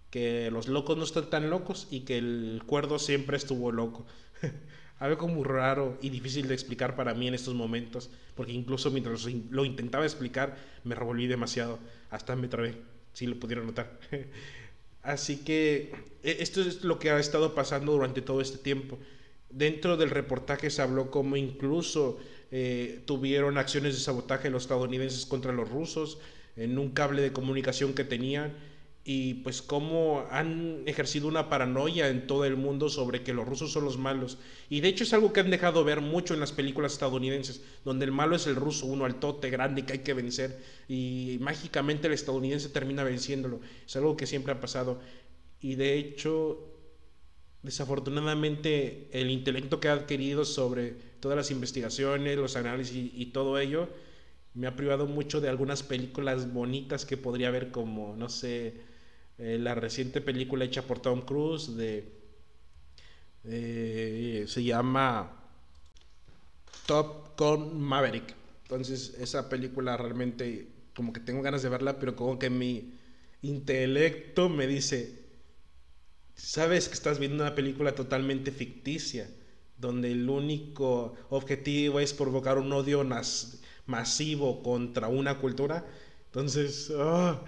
que 0.10 0.52
los 0.52 0.68
locos 0.68 0.98
no 0.98 1.04
están 1.04 1.30
tan 1.30 1.50
locos 1.50 1.88
y 1.90 2.02
que 2.02 2.20
el 2.20 2.62
cuerdo 2.66 3.00
siempre 3.00 3.36
estuvo 3.36 3.72
loco. 3.72 4.06
Algo 5.00 5.28
muy 5.28 5.44
raro 5.44 5.98
y 6.02 6.10
difícil 6.10 6.48
de 6.48 6.54
explicar 6.54 6.96
para 6.96 7.14
mí 7.14 7.28
en 7.28 7.34
estos 7.34 7.54
momentos, 7.54 8.10
porque 8.36 8.54
incluso 8.54 8.92
mientras 8.92 9.26
lo 9.50 9.66
intentaba 9.66 10.06
explicar 10.06 10.56
me 10.84 10.96
revolví 10.96 11.28
demasiado, 11.28 11.80
hasta 12.10 12.36
me 12.36 12.48
trabé, 12.48 12.76
si 13.14 13.28
lo 13.28 13.40
pudieron 13.40 13.66
notar. 13.68 14.00
Así 15.04 15.38
que 15.44 15.92
e, 16.24 16.38
esto 16.40 16.62
es 16.62 16.84
lo 16.84 17.00
que 17.00 17.12
ha 17.12 17.20
estado 17.20 17.54
pasando 17.54 17.92
durante 17.92 18.22
todo 18.22 18.40
este 18.40 18.58
tiempo. 18.58 18.98
Dentro 19.50 19.98
del 19.98 20.10
reportaje 20.10 20.70
se 20.70 20.82
habló 20.82 21.12
como 21.12 21.36
incluso 21.36 22.20
eh, 22.52 23.02
tuvieron 23.06 23.58
acciones 23.58 23.96
de 23.96 24.00
sabotaje 24.00 24.50
los 24.50 24.64
estadounidenses 24.64 25.26
contra 25.26 25.52
los 25.52 25.70
rusos 25.70 26.20
en 26.56 26.78
un 26.78 26.92
cable 26.92 27.22
de 27.22 27.34
comunicación 27.34 27.94
que 27.94 28.04
tenían 28.04 28.54
y 29.06 29.36
pues 29.36 29.62
cómo 29.62 30.26
han 30.32 30.84
ejercido 30.86 31.28
una 31.28 31.50
paranoia 31.50 32.08
en 32.08 32.26
todo 32.26 32.46
el 32.46 32.56
mundo 32.56 32.88
sobre 32.88 33.22
que 33.22 33.34
los 33.34 33.46
rusos 33.46 33.72
son 33.74 33.84
los 33.84 33.98
malos. 33.98 34.38
Y 34.70 34.80
de 34.80 34.88
hecho 34.88 35.04
es 35.04 35.14
algo 35.14 35.34
que 35.34 35.42
han 35.42 35.52
dejado 35.52 35.84
ver 35.84 36.00
mucho 36.00 36.34
en 36.34 36.40
las 36.40 36.54
películas 36.54 36.94
estadounidenses, 36.94 37.64
donde 37.84 38.06
el 38.06 38.12
malo 38.14 38.38
es 38.38 38.48
el 38.48 38.56
ruso, 38.56 38.86
uno 38.86 39.04
altote, 39.04 39.50
grande, 39.50 39.86
que 39.86 39.94
hay 39.94 40.00
que 40.00 40.14
vencer, 40.14 40.58
y 40.88 41.38
mágicamente 41.42 42.08
el 42.08 42.14
estadounidense 42.14 42.70
termina 42.70 43.04
venciéndolo. 43.04 43.60
Es 43.86 43.96
algo 43.98 44.16
que 44.16 44.26
siempre 44.26 44.54
ha 44.54 44.62
pasado. 44.62 45.02
Y 45.60 45.76
de 45.76 45.98
hecho, 45.98 46.66
desafortunadamente, 47.62 49.10
el 49.12 49.32
intelecto 49.32 49.82
que 49.82 49.90
ha 49.90 49.94
adquirido 49.94 50.46
sobre 50.46 50.92
todas 51.20 51.36
las 51.36 51.52
investigaciones, 51.52 52.38
los 52.38 52.56
análisis 52.56 52.96
y, 52.96 53.12
y 53.16 53.26
todo 53.28 53.60
ello, 53.60 53.90
me 54.54 54.68
ha 54.68 54.76
privado 54.76 55.08
mucho 55.08 55.42
de 55.42 55.50
algunas 55.50 55.84
películas 55.84 56.54
bonitas 56.54 57.06
que 57.06 57.18
podría 57.18 57.52
ver 57.52 57.72
como, 57.72 58.16
no 58.16 58.30
sé, 58.30 58.93
eh, 59.38 59.58
la 59.60 59.76
reciente 59.76 60.22
película 60.22 60.66
hecha 60.66 60.84
por 60.84 61.00
Tom 61.00 61.22
Cruise 61.22 61.76
de 61.76 62.24
eh, 63.46 64.46
se 64.48 64.64
llama 64.64 65.32
Top 66.86 67.38
Gun 67.38 67.82
Maverick. 67.82 68.36
Entonces 68.64 69.16
esa 69.20 69.50
película 69.50 69.98
realmente 69.98 70.68
como 70.96 71.14
que 71.14 71.20
tengo 71.20 71.42
ganas 71.42 71.64
de 71.64 71.70
verla, 71.70 72.00
pero 72.00 72.16
como 72.16 72.40
que 72.40 72.50
mi 72.50 72.94
intelecto 73.42 74.50
me 74.50 74.68
dice, 74.68 75.20
sabes 76.36 76.88
que 76.88 76.94
estás 76.94 77.20
viendo 77.20 77.44
una 77.44 77.56
película 77.56 77.96
totalmente 77.96 78.52
ficticia, 78.52 79.30
donde 79.78 80.12
el 80.12 80.30
único 80.30 81.16
objetivo 81.30 82.00
es 82.00 82.14
provocar 82.14 82.58
un 82.58 82.72
odio 82.72 83.04
masivo 83.86 84.64
contra 84.64 85.08
una 85.08 85.40
cultura 85.40 85.86
entonces, 86.34 86.92
ah, 86.98 87.44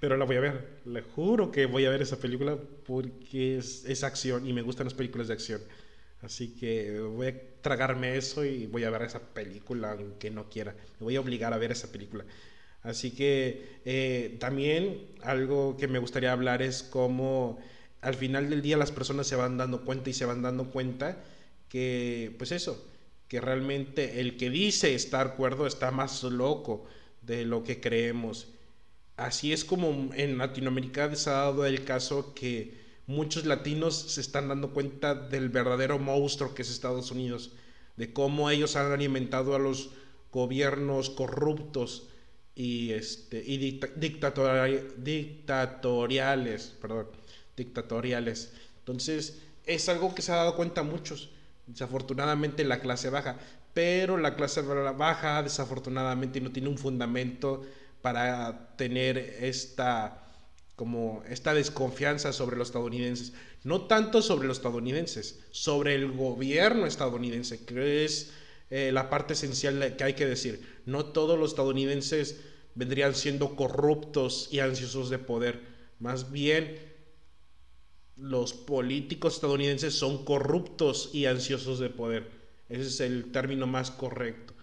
pero 0.00 0.16
la 0.16 0.24
voy 0.24 0.34
a 0.34 0.40
ver. 0.40 0.80
Le 0.86 1.02
juro 1.02 1.52
que 1.52 1.66
voy 1.66 1.84
a 1.84 1.90
ver 1.90 2.02
esa 2.02 2.18
película 2.18 2.58
porque 2.84 3.58
es, 3.58 3.84
es, 3.84 4.02
acción 4.02 4.44
y 4.44 4.52
me 4.52 4.62
gustan 4.62 4.86
las 4.86 4.94
películas 4.94 5.28
de 5.28 5.34
acción. 5.34 5.60
Así 6.20 6.56
que 6.56 6.98
voy 6.98 7.28
a 7.28 7.60
tragarme 7.62 8.16
eso 8.16 8.44
y 8.44 8.66
voy 8.66 8.82
a 8.82 8.90
ver 8.90 9.02
esa 9.02 9.20
película 9.20 9.92
aunque 9.92 10.32
no 10.32 10.48
quiera. 10.48 10.74
Me 10.98 11.04
voy 11.04 11.14
a 11.14 11.20
obligar 11.20 11.52
a 11.52 11.58
ver 11.58 11.70
esa 11.70 11.92
película. 11.92 12.24
Así 12.82 13.12
que 13.12 13.80
eh, 13.84 14.36
también 14.40 15.06
algo 15.22 15.76
que 15.76 15.86
me 15.86 16.00
gustaría 16.00 16.32
hablar 16.32 16.60
es 16.60 16.82
cómo 16.82 17.60
al 18.00 18.14
final 18.16 18.50
del 18.50 18.62
día 18.62 18.76
las 18.76 18.90
personas 18.90 19.28
se 19.28 19.36
van 19.36 19.58
dando 19.58 19.84
cuenta 19.84 20.10
y 20.10 20.12
se 20.12 20.24
van 20.24 20.42
dando 20.42 20.72
cuenta 20.72 21.22
que, 21.68 22.34
pues 22.36 22.50
eso, 22.50 22.84
que 23.28 23.40
realmente 23.40 24.20
el 24.20 24.36
que 24.36 24.50
dice 24.50 24.92
estar 24.96 25.36
cuerdo 25.36 25.68
está 25.68 25.92
más 25.92 26.24
loco 26.24 26.84
de 27.26 27.44
lo 27.44 27.64
que 27.64 27.80
creemos. 27.80 28.48
Así 29.16 29.52
es 29.52 29.64
como 29.64 30.12
en 30.14 30.38
Latinoamérica 30.38 31.14
se 31.14 31.30
ha 31.30 31.34
dado 31.34 31.66
el 31.66 31.84
caso 31.84 32.34
que 32.34 32.82
muchos 33.06 33.46
latinos 33.46 33.94
se 33.94 34.20
están 34.20 34.48
dando 34.48 34.72
cuenta 34.72 35.14
del 35.14 35.50
verdadero 35.50 35.98
monstruo 35.98 36.54
que 36.54 36.62
es 36.62 36.70
Estados 36.70 37.10
Unidos, 37.10 37.52
de 37.96 38.12
cómo 38.12 38.50
ellos 38.50 38.76
han 38.76 38.90
alimentado 38.90 39.54
a 39.54 39.58
los 39.58 39.90
gobiernos 40.32 41.10
corruptos 41.10 42.08
y, 42.56 42.90
este, 42.90 43.42
y 43.44 43.80
dictatoriales, 43.96 46.74
perdón, 46.80 47.06
dictatoriales. 47.56 48.52
Entonces, 48.80 49.42
es 49.64 49.88
algo 49.88 50.14
que 50.14 50.22
se 50.22 50.32
ha 50.32 50.36
dado 50.36 50.56
cuenta 50.56 50.82
muchos, 50.82 51.30
desafortunadamente 51.66 52.64
la 52.64 52.80
clase 52.80 53.10
baja, 53.10 53.38
pero 53.74 54.16
la 54.16 54.36
clase 54.36 54.62
baja 54.62 55.42
desafortunadamente 55.42 56.40
no 56.40 56.52
tiene 56.52 56.68
un 56.68 56.78
fundamento 56.78 57.62
para 58.00 58.76
tener 58.76 59.18
esta 59.18 60.20
como 60.76 61.22
esta 61.28 61.54
desconfianza 61.54 62.32
sobre 62.32 62.56
los 62.56 62.68
estadounidenses, 62.68 63.32
no 63.62 63.82
tanto 63.82 64.22
sobre 64.22 64.48
los 64.48 64.58
estadounidenses, 64.58 65.44
sobre 65.52 65.94
el 65.94 66.10
gobierno 66.10 66.86
estadounidense, 66.86 67.64
que 67.64 68.04
es 68.04 68.32
eh, 68.70 68.90
la 68.92 69.08
parte 69.08 69.34
esencial 69.34 69.94
que 69.96 70.02
hay 70.02 70.14
que 70.14 70.26
decir. 70.26 70.82
No 70.84 71.06
todos 71.06 71.38
los 71.38 71.50
estadounidenses 71.50 72.40
vendrían 72.74 73.14
siendo 73.14 73.54
corruptos 73.54 74.48
y 74.50 74.58
ansiosos 74.58 75.10
de 75.10 75.18
poder, 75.18 75.60
más 76.00 76.32
bien 76.32 76.76
los 78.16 78.52
políticos 78.52 79.34
estadounidenses 79.34 79.94
son 79.94 80.24
corruptos 80.24 81.10
y 81.12 81.26
ansiosos 81.26 81.78
de 81.78 81.90
poder. 81.90 82.43
Ese 82.68 82.82
es 82.82 83.00
el 83.00 83.32
término 83.32 83.66
más 83.66 83.90
correcto. 83.90 84.54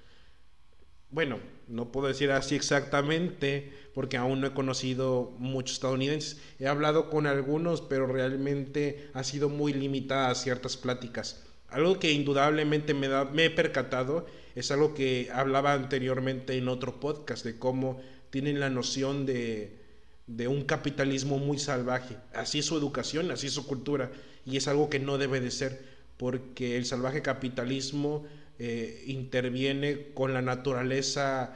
Bueno, 1.10 1.40
no 1.68 1.92
puedo 1.92 2.08
decir 2.08 2.32
así 2.32 2.56
exactamente 2.56 3.72
porque 3.94 4.18
aún 4.18 4.40
no 4.40 4.48
he 4.48 4.54
conocido 4.54 5.36
muchos 5.38 5.76
estadounidenses. 5.76 6.40
He 6.58 6.68
hablado 6.68 7.10
con 7.10 7.28
algunos, 7.28 7.82
pero 7.82 8.08
realmente 8.08 9.10
ha 9.14 9.24
sido 9.24 9.50
muy 9.50 9.74
limitada 9.74 10.34
ciertas 10.36 10.78
pláticas. 10.78 11.44
Algo 11.68 12.00
que 12.00 12.12
indudablemente 12.12 12.94
me, 12.94 13.10
me 13.26 13.46
he 13.46 13.50
percatado 13.50 14.26
es 14.56 14.72
algo 14.72 14.94
que 14.94 15.30
hablaba 15.34 15.74
anteriormente 15.74 16.58
en 16.58 16.68
otro 16.68 17.00
podcast, 17.00 17.46
de 17.46 17.60
cómo 17.60 18.02
tienen 18.30 18.60
la 18.60 18.70
noción 18.70 19.26
de, 19.26 19.82
de 20.28 20.48
un 20.48 20.64
capitalismo 20.64 21.40
muy 21.40 21.60
salvaje. 21.60 22.18
Así 22.34 22.60
es 22.60 22.66
su 22.66 22.78
educación, 22.78 23.32
así 23.32 23.48
es 23.48 23.54
su 23.54 23.68
cultura, 23.68 24.12
y 24.46 24.58
es 24.58 24.68
algo 24.68 24.90
que 24.90 25.00
no 25.00 25.18
debe 25.18 25.42
de 25.42 25.52
ser 25.52 25.91
porque 26.22 26.78
el 26.78 26.86
salvaje 26.86 27.24
capitalismo 27.24 28.28
eh, 28.60 29.06
interviene 29.08 30.14
con 30.14 30.36
la 30.36 30.44
naturaleza 30.44 31.52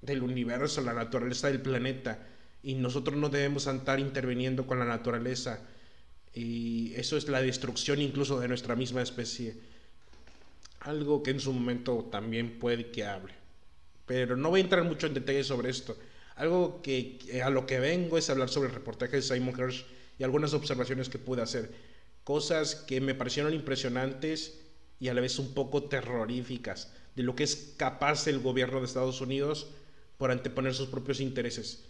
del 0.00 0.22
universo, 0.22 0.80
la 0.80 0.92
naturaleza 0.92 1.48
del 1.48 1.60
planeta, 1.60 2.24
y 2.62 2.74
nosotros 2.74 3.16
no 3.16 3.30
debemos 3.30 3.66
estar 3.66 3.98
interviniendo 3.98 4.64
con 4.64 4.78
la 4.78 4.84
naturaleza, 4.84 5.58
y 6.32 6.92
eso 6.94 7.16
es 7.16 7.28
la 7.28 7.42
destrucción 7.42 8.00
incluso 8.00 8.38
de 8.38 8.46
nuestra 8.46 8.76
misma 8.76 9.02
especie. 9.02 9.56
Algo 10.82 11.24
que 11.24 11.32
en 11.32 11.40
su 11.40 11.52
momento 11.52 12.08
también 12.12 12.60
puede 12.60 12.92
que 12.92 13.04
hable. 13.04 13.34
Pero 14.06 14.36
no 14.36 14.50
voy 14.50 14.60
a 14.60 14.62
entrar 14.62 14.84
mucho 14.84 15.08
en 15.08 15.14
detalle 15.14 15.42
sobre 15.42 15.68
esto. 15.68 15.98
Algo 16.36 16.80
que 16.80 17.42
a 17.44 17.50
lo 17.50 17.66
que 17.66 17.80
vengo 17.80 18.18
es 18.18 18.30
hablar 18.30 18.50
sobre 18.50 18.68
el 18.68 18.74
reportaje 18.76 19.16
de 19.16 19.22
Simon 19.22 19.58
Hirsch 19.58 19.84
y 20.16 20.22
algunas 20.22 20.54
observaciones 20.54 21.08
que 21.08 21.18
pude 21.18 21.42
hacer 21.42 21.89
cosas 22.30 22.76
que 22.76 23.00
me 23.00 23.16
parecieron 23.16 23.52
impresionantes 23.52 24.60
y 25.00 25.08
a 25.08 25.14
la 25.14 25.20
vez 25.20 25.40
un 25.40 25.52
poco 25.52 25.82
terroríficas 25.82 26.92
de 27.16 27.24
lo 27.24 27.34
que 27.34 27.42
es 27.42 27.74
capaz 27.76 28.28
el 28.28 28.38
gobierno 28.38 28.78
de 28.78 28.86
Estados 28.86 29.20
Unidos 29.20 29.66
por 30.16 30.30
anteponer 30.30 30.72
sus 30.72 30.86
propios 30.86 31.18
intereses. 31.18 31.86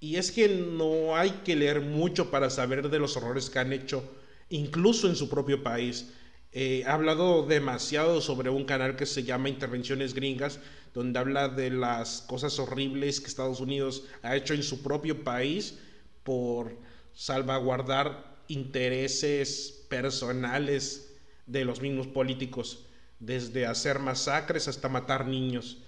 Y 0.00 0.16
es 0.16 0.32
que 0.32 0.50
no 0.50 1.16
hay 1.16 1.30
que 1.46 1.56
leer 1.56 1.80
mucho 1.80 2.30
para 2.30 2.50
saber 2.50 2.90
de 2.90 2.98
los 2.98 3.16
horrores 3.16 3.48
que 3.48 3.58
han 3.58 3.72
hecho, 3.72 4.04
incluso 4.50 5.08
en 5.08 5.16
su 5.16 5.30
propio 5.30 5.62
país. 5.62 6.10
Eh, 6.52 6.82
ha 6.86 6.92
hablado 6.92 7.46
demasiado 7.46 8.20
sobre 8.20 8.50
un 8.50 8.66
canal 8.66 8.96
que 8.96 9.06
se 9.06 9.22
llama 9.22 9.48
Intervenciones 9.48 10.12
Gringas, 10.12 10.60
donde 10.92 11.18
habla 11.18 11.48
de 11.48 11.70
las 11.70 12.20
cosas 12.20 12.58
horribles 12.58 13.18
que 13.18 13.28
Estados 13.28 13.60
Unidos 13.60 14.04
ha 14.20 14.36
hecho 14.36 14.52
en 14.52 14.62
su 14.62 14.82
propio 14.82 15.24
país 15.24 15.78
por 16.22 16.76
salvaguardar 17.14 18.33
intereses 18.48 19.84
personales 19.88 21.14
de 21.46 21.64
los 21.64 21.80
mismos 21.80 22.06
políticos, 22.06 22.86
desde 23.18 23.66
hacer 23.66 23.98
masacres 23.98 24.68
hasta 24.68 24.88
matar 24.88 25.26
niños. 25.26 25.78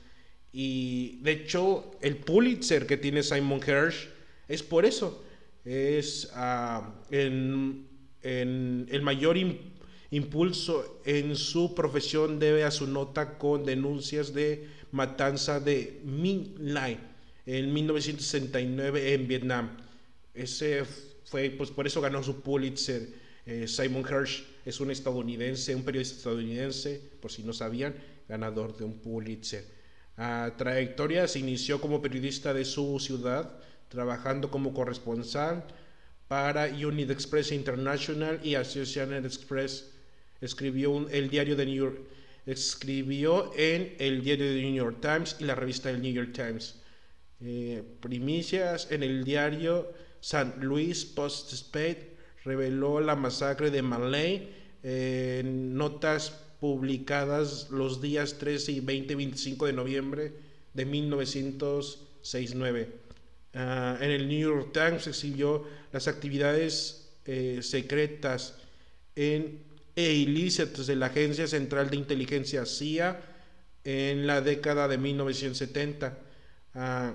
Y 0.52 1.18
de 1.22 1.32
hecho, 1.32 1.90
el 2.00 2.16
Pulitzer 2.16 2.86
que 2.86 2.96
tiene 2.96 3.22
Simon 3.22 3.60
Hirsch 3.60 4.08
es 4.48 4.62
por 4.62 4.86
eso. 4.86 5.22
Es 5.64 6.30
ah, 6.34 6.94
en, 7.10 7.86
el 8.22 9.02
mayor 9.02 9.36
impulso 10.10 11.00
en 11.04 11.36
su 11.36 11.74
profesión 11.74 12.38
debe 12.38 12.64
a 12.64 12.70
su 12.70 12.86
nota 12.86 13.38
con 13.38 13.64
denuncias 13.64 14.32
de 14.32 14.68
matanza 14.92 15.60
de 15.60 16.00
Minh 16.04 16.54
Lai 16.58 16.98
en 17.44 17.72
1969 17.72 19.14
en 19.14 19.28
Vietnam. 19.28 19.76
Ese 20.34 20.84
fue, 21.26 21.50
pues 21.50 21.70
por 21.70 21.86
eso 21.86 22.00
ganó 22.00 22.22
su 22.22 22.40
Pulitzer. 22.40 23.08
Eh, 23.44 23.68
Simon 23.68 24.02
Hirsch 24.02 24.44
es 24.64 24.80
un 24.80 24.90
estadounidense, 24.90 25.74
un 25.74 25.84
periodista 25.84 26.16
estadounidense, 26.16 27.00
por 27.20 27.30
si 27.30 27.42
no 27.42 27.52
sabían, 27.52 27.94
ganador 28.28 28.76
de 28.76 28.84
un 28.84 28.98
Pulitzer. 28.98 29.64
A 30.16 30.54
trayectoria 30.56 31.28
se 31.28 31.40
inició 31.40 31.80
como 31.80 32.00
periodista 32.00 32.54
de 32.54 32.64
su 32.64 32.98
ciudad, 33.00 33.58
trabajando 33.88 34.50
como 34.50 34.72
corresponsal 34.72 35.64
para 36.28 36.66
Unit 36.66 37.10
Express 37.10 37.52
International 37.52 38.40
y 38.42 38.54
Associated 38.54 39.24
Express. 39.24 39.92
Escribió 40.40 41.08
el 41.10 41.28
diario 41.28 41.56
de 41.56 41.66
New 41.66 41.74
York, 41.74 42.00
escribió 42.46 43.52
en 43.56 43.94
el 43.98 44.22
diario 44.22 44.46
de 44.46 44.62
New 44.62 44.74
York 44.74 44.98
Times 45.00 45.36
y 45.38 45.44
la 45.44 45.54
revista 45.54 45.90
del 45.90 46.02
New 46.02 46.12
York 46.12 46.32
Times. 46.32 46.76
Eh, 47.40 47.82
primicias 48.00 48.90
en 48.90 49.02
el 49.02 49.24
diario 49.24 49.92
St. 50.20 50.54
Louis 50.60 51.04
Post 51.04 51.52
Spade 51.52 52.16
reveló 52.44 53.00
la 53.00 53.16
masacre 53.16 53.70
de 53.70 53.82
Malay 53.82 54.54
en 54.82 55.76
notas 55.76 56.46
publicadas 56.60 57.70
los 57.70 58.00
días 58.00 58.38
13 58.38 58.72
y 58.72 58.80
20 58.80 59.12
y 59.12 59.16
25 59.16 59.66
de 59.66 59.72
noviembre 59.72 60.32
de 60.74 60.84
1969. 60.84 62.88
Ah, 63.54 63.96
en 64.00 64.10
el 64.10 64.28
New 64.28 64.38
York 64.38 64.70
Times 64.72 65.06
exhibió 65.06 65.64
las 65.92 66.08
actividades 66.08 67.12
eh, 67.24 67.60
secretas 67.62 68.58
en, 69.14 69.60
e 69.94 70.12
ilícitas 70.12 70.86
de 70.86 70.96
la 70.96 71.06
Agencia 71.06 71.46
Central 71.46 71.88
de 71.88 71.96
Inteligencia 71.96 72.66
CIA 72.66 73.18
en 73.82 74.26
la 74.26 74.42
década 74.42 74.88
de 74.88 74.98
1970. 74.98 76.18
Ah, 76.74 77.14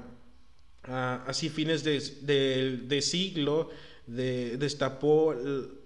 ah, 0.84 1.24
así, 1.28 1.50
fines 1.50 1.84
de, 1.84 3.02
siglo, 3.02 3.70
destapó 4.08 5.36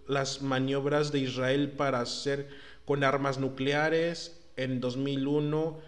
las 0.07 0.41
maniobras 0.41 1.11
de 1.11 1.19
Israel 1.19 1.71
para 1.71 2.01
hacer 2.01 2.47
con 2.85 3.03
armas 3.03 3.39
nucleares. 3.39 4.41
En 4.57 4.79
2001 4.79 5.79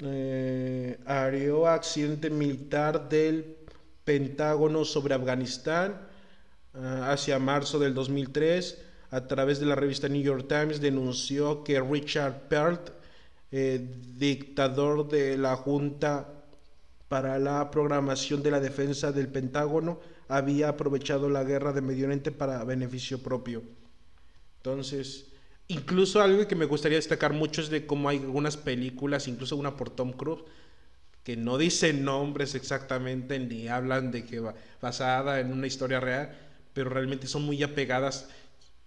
eh, 0.00 0.98
accidente 1.66 2.28
militar 2.28 3.08
del 3.08 3.56
Pentágono 4.04 4.84
sobre 4.84 5.14
Afganistán. 5.14 6.14
Ah, 6.74 7.12
hacia 7.12 7.38
marzo 7.38 7.78
del 7.78 7.94
2003, 7.94 8.82
a 9.10 9.28
través 9.28 9.60
de 9.60 9.66
la 9.66 9.76
revista 9.76 10.08
New 10.08 10.22
York 10.22 10.46
Times, 10.48 10.80
denunció 10.80 11.62
que 11.62 11.80
Richard 11.80 12.48
Perlt, 12.48 12.90
eh, 13.52 13.80
dictador 14.16 15.08
de 15.08 15.38
la 15.38 15.54
Junta 15.54 16.26
para 17.14 17.38
la 17.38 17.70
Programación 17.70 18.42
de 18.42 18.50
la 18.50 18.58
Defensa 18.58 19.12
del 19.12 19.28
Pentágono, 19.28 20.00
había 20.26 20.70
aprovechado 20.70 21.28
la 21.28 21.44
guerra 21.44 21.72
de 21.72 21.80
Medio 21.80 22.06
Oriente 22.06 22.32
para 22.32 22.64
beneficio 22.64 23.22
propio. 23.22 23.62
Entonces, 24.56 25.26
Incluso 25.68 26.20
algo 26.20 26.48
que 26.48 26.56
me 26.56 26.64
gustaría 26.64 26.98
destacar 26.98 27.32
mucho 27.32 27.60
es 27.60 27.70
de 27.70 27.86
cómo 27.86 28.08
hay 28.08 28.18
algunas 28.18 28.56
películas, 28.56 29.28
incluso 29.28 29.56
una 29.56 29.76
por 29.76 29.90
Tom 29.90 30.12
Cruise, 30.12 30.42
que 31.22 31.36
no 31.36 31.56
dicen 31.56 32.04
nombres 32.04 32.56
exactamente 32.56 33.38
ni 33.38 33.68
hablan 33.68 34.10
de 34.10 34.24
que 34.24 34.40
va 34.40 34.56
basada 34.82 35.38
en 35.38 35.52
una 35.52 35.68
historia 35.68 36.00
real, 36.00 36.36
pero 36.72 36.90
realmente 36.90 37.28
son 37.28 37.44
muy 37.44 37.62
apegadas. 37.62 38.28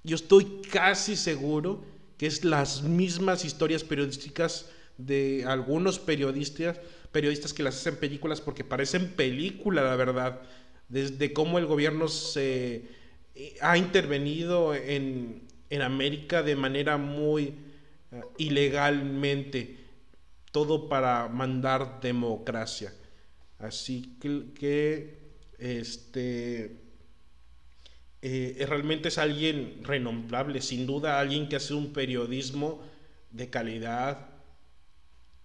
Yo 0.04 0.18
estoy 0.18 0.62
casi 0.70 1.16
seguro 1.16 1.82
que 2.18 2.28
es 2.28 2.44
las 2.44 2.84
mismas 2.84 3.46
historias 3.46 3.86
periodísticas 3.86 4.66
de 4.98 5.46
algunos 5.48 6.00
periodistas, 6.00 6.80
periodistas 7.18 7.54
que 7.54 7.64
las 7.64 7.76
hacen 7.76 7.96
películas 7.96 8.42
porque 8.42 8.64
parecen 8.64 9.10
película, 9.10 9.82
la 9.82 9.96
verdad, 9.96 10.42
desde 10.88 11.34
cómo 11.34 11.58
el 11.58 11.66
gobierno 11.66 12.08
se 12.08 12.84
eh, 13.36 13.56
ha 13.62 13.78
intervenido 13.78 14.76
en 14.76 15.48
en 15.70 15.82
América 15.82 16.44
de 16.44 16.56
manera 16.56 16.98
muy 16.98 17.56
eh, 18.12 18.22
ilegalmente, 18.38 19.78
todo 20.52 20.88
para 20.90 21.28
mandar 21.28 22.00
democracia. 22.02 22.94
Así 23.60 24.18
que, 24.20 25.18
este, 25.58 26.78
eh, 28.22 28.66
realmente 28.68 29.10
es 29.10 29.18
alguien 29.18 29.84
renombrable, 29.84 30.62
sin 30.62 30.86
duda 30.86 31.20
alguien 31.20 31.50
que 31.50 31.56
hace 31.56 31.74
un 31.74 31.94
periodismo 31.94 32.84
de 33.32 33.50
calidad 33.50 34.30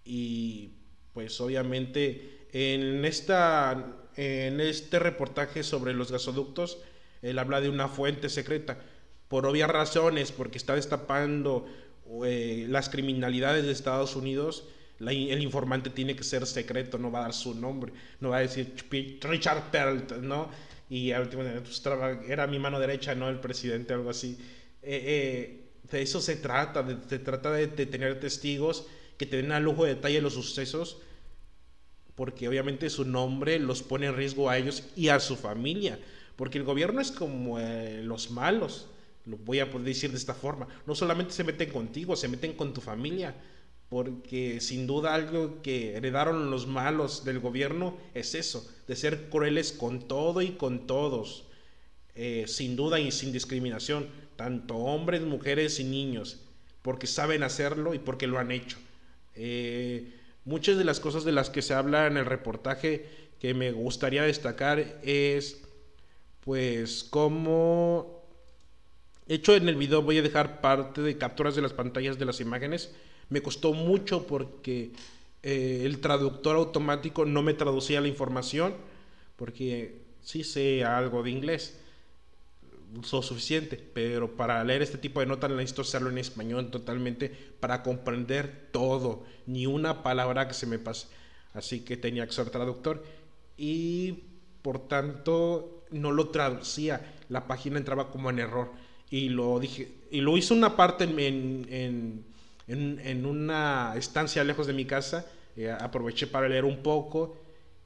y 0.05 0.71
pues 1.15 1.41
obviamente 1.41 2.47
en, 2.53 3.05
esta, 3.05 3.97
en 4.17 4.61
este 4.61 4.99
reportaje 4.99 5.63
sobre 5.63 5.95
los 5.95 6.13
gasoductos, 6.13 6.79
él 7.23 7.39
habla 7.39 7.61
de 7.61 7.69
una 7.69 7.89
fuente 7.89 8.29
secreta 8.29 8.79
por 9.29 9.47
obvias 9.47 9.71
razones, 9.71 10.31
porque 10.31 10.59
está 10.59 10.75
destapando 10.75 11.67
eh, 12.27 12.67
las 12.69 12.91
criminalidades 12.91 13.65
de 13.65 13.73
Estados 13.73 14.15
Unidos, 14.15 14.69
el 15.01 15.43
informante 15.43 15.91
tiene 15.91 16.15
que 16.15 16.23
ser 16.23 16.47
secreto, 16.47 16.99
no 16.99 17.11
va 17.11 17.21
a 17.21 17.23
dar 17.23 17.33
su 17.33 17.55
nombre, 17.55 17.93
no 18.21 18.29
va 18.29 18.37
a 18.37 18.41
decir 18.41 18.75
Richard 19.23 19.71
Perlt, 19.71 20.13
¿no? 20.19 20.51
Y 20.91 21.13
pues, 21.13 21.83
era 22.29 22.47
mi 22.47 22.59
mano 22.59 22.79
derecha, 22.79 23.15
¿no? 23.15 23.31
El 23.31 23.41
presidente, 23.41 23.95
algo 23.95 24.11
así. 24.11 24.39
Eh, 24.83 25.03
eh, 25.07 25.61
de 25.91 26.03
eso 26.03 26.21
se 26.21 26.37
trata, 26.37 26.87
se 27.09 27.19
trata 27.19 27.51
de, 27.53 27.67
tener 27.69 28.21
testigos 28.21 28.87
que 29.23 29.27
te 29.27 29.41
den 29.41 29.63
lujo 29.63 29.85
de 29.85 29.95
detalle 29.95 30.21
los 30.21 30.35
sucesos, 30.35 30.97
porque 32.17 32.49
obviamente 32.49 32.91
su 32.91 33.05
nombre 33.05 33.61
los 33.61 33.81
pone 33.81 34.07
en 34.07 34.17
riesgo 34.17 34.51
a 34.51 34.59
ellos 34.59 34.83
y 34.97 35.11
a 35.11 35.21
su 35.21 35.37
familia, 35.37 35.97
porque 36.35 36.59
el 36.59 36.65
gobierno 36.65 37.01
es 37.01 37.13
como 37.13 37.61
los 37.61 38.33
malos, 38.33 38.89
lo 39.25 39.37
voy 39.37 39.61
a 39.61 39.71
poder 39.71 39.87
decir 39.87 40.11
de 40.11 40.17
esta 40.17 40.35
forma, 40.35 40.67
no 40.89 40.97
solamente 40.97 41.35
se 41.35 41.45
meten 41.45 41.71
contigo, 41.71 42.17
se 42.17 42.27
meten 42.27 42.55
con 42.55 42.75
tu 42.75 42.81
familia, 42.81 43.33
porque 43.89 44.61
sin 44.61 44.89
duda 44.89 45.15
algo 45.15 45.63
que 45.63 45.95
heredaron 45.95 46.51
los 46.51 46.67
malos 46.67 47.25
del 47.25 47.39
gobierno 47.39 47.97
es 48.15 48.35
eso, 48.35 48.69
de 48.89 48.97
ser 48.97 49.29
crueles 49.29 49.71
con 49.71 50.09
todo 50.09 50.43
y 50.43 50.49
con 50.57 50.89
todos, 50.89 51.45
eh, 52.17 52.47
sin 52.49 52.75
duda 52.75 52.99
y 52.99 53.13
sin 53.13 53.31
discriminación, 53.31 54.09
tanto 54.35 54.75
hombres, 54.79 55.23
mujeres 55.23 55.79
y 55.79 55.85
niños, 55.85 56.41
porque 56.83 57.07
saben 57.07 57.45
hacerlo 57.45 57.95
y 57.95 58.01
porque 58.01 58.27
lo 58.27 58.41
han 58.41 58.51
hecho. 58.51 58.79
Eh, 59.35 60.13
muchas 60.45 60.77
de 60.77 60.85
las 60.85 61.01
cosas 61.01 61.25
de 61.25 61.33
las 61.33 61.51
que 61.51 61.63
se 61.63 61.75
habla 61.75 62.07
en 62.07 62.17
el 62.17 62.27
reportaje 62.27 63.07
que 63.41 63.55
me 63.55 63.73
gustaría 63.73 64.23
destacar 64.23 65.01
es 65.03 65.63
pues 66.45 67.05
cómo 67.05 68.23
hecho, 69.35 69.55
en 69.55 69.69
el 69.69 69.77
video 69.77 70.03
voy 70.03 70.19
a 70.19 70.23
dejar 70.23 70.61
parte 70.61 71.01
de 71.01 71.17
capturas 71.17 71.55
de 71.55 71.63
las 71.63 71.73
pantallas 71.73 72.19
de 72.19 72.25
las 72.25 72.41
imágenes. 72.41 72.93
Me 73.29 73.43
costó 73.43 73.73
mucho 73.73 74.27
porque 74.27 74.91
eh, 75.43 75.83
el 75.85 76.01
traductor 76.01 76.57
automático 76.57 77.25
no 77.25 77.43
me 77.43 77.55
traducía 77.55 78.01
la 78.01 78.09
información, 78.09 78.75
porque 79.37 79.97
sí 80.23 80.45
sé 80.45 80.85
algo 80.85 81.23
de 81.23 81.31
inglés, 81.31 81.79
lo 82.95 83.23
suficiente, 83.23 83.77
pero 83.77 84.37
para 84.37 84.63
leer 84.65 84.83
este 84.83 84.99
tipo 84.99 85.21
de 85.21 85.27
notas 85.27 85.51
necesito 85.51 85.83
hacerlo 85.83 86.11
en 86.11 86.19
español 86.19 86.71
totalmente 86.71 87.31
para 87.61 87.83
comprender 87.83 88.69
todo, 88.71 89.25
ni 89.47 89.67
una 89.67 90.03
palabra 90.03 90.49
que 90.49 90.55
se 90.55 90.67
me 90.67 90.79
pase. 90.79 91.07
Así 91.55 91.81
que 91.81 91.97
tenía 91.97 92.27
que 92.27 92.33
ser 92.33 92.51
traductor. 92.51 93.03
Y 93.57 94.25
por 94.63 94.89
tanto 94.89 95.85
no 95.91 96.13
lo 96.13 96.29
traducía, 96.29 97.15
la 97.29 97.47
página 97.47 97.79
entraba 97.79 98.11
como 98.11 98.31
en 98.31 98.39
error. 98.39 98.73
Y 99.11 99.29
lo 99.29 99.59
dije 99.61 99.93
y 100.11 100.21
lo 100.21 100.37
hice 100.37 100.55
una 100.55 100.77
parte 100.77 101.05
en, 101.05 101.67
en, 101.69 102.25
en, 102.67 103.27
una 103.27 103.93
estancia 103.97 104.43
lejos 104.45 104.67
de 104.67 104.73
mi 104.73 104.87
casa. 104.87 105.27
Eh, 105.57 105.71
aproveché 105.71 106.27
para 106.27 106.49
leer 106.49 106.65
un 106.65 106.83
poco. 106.83 107.37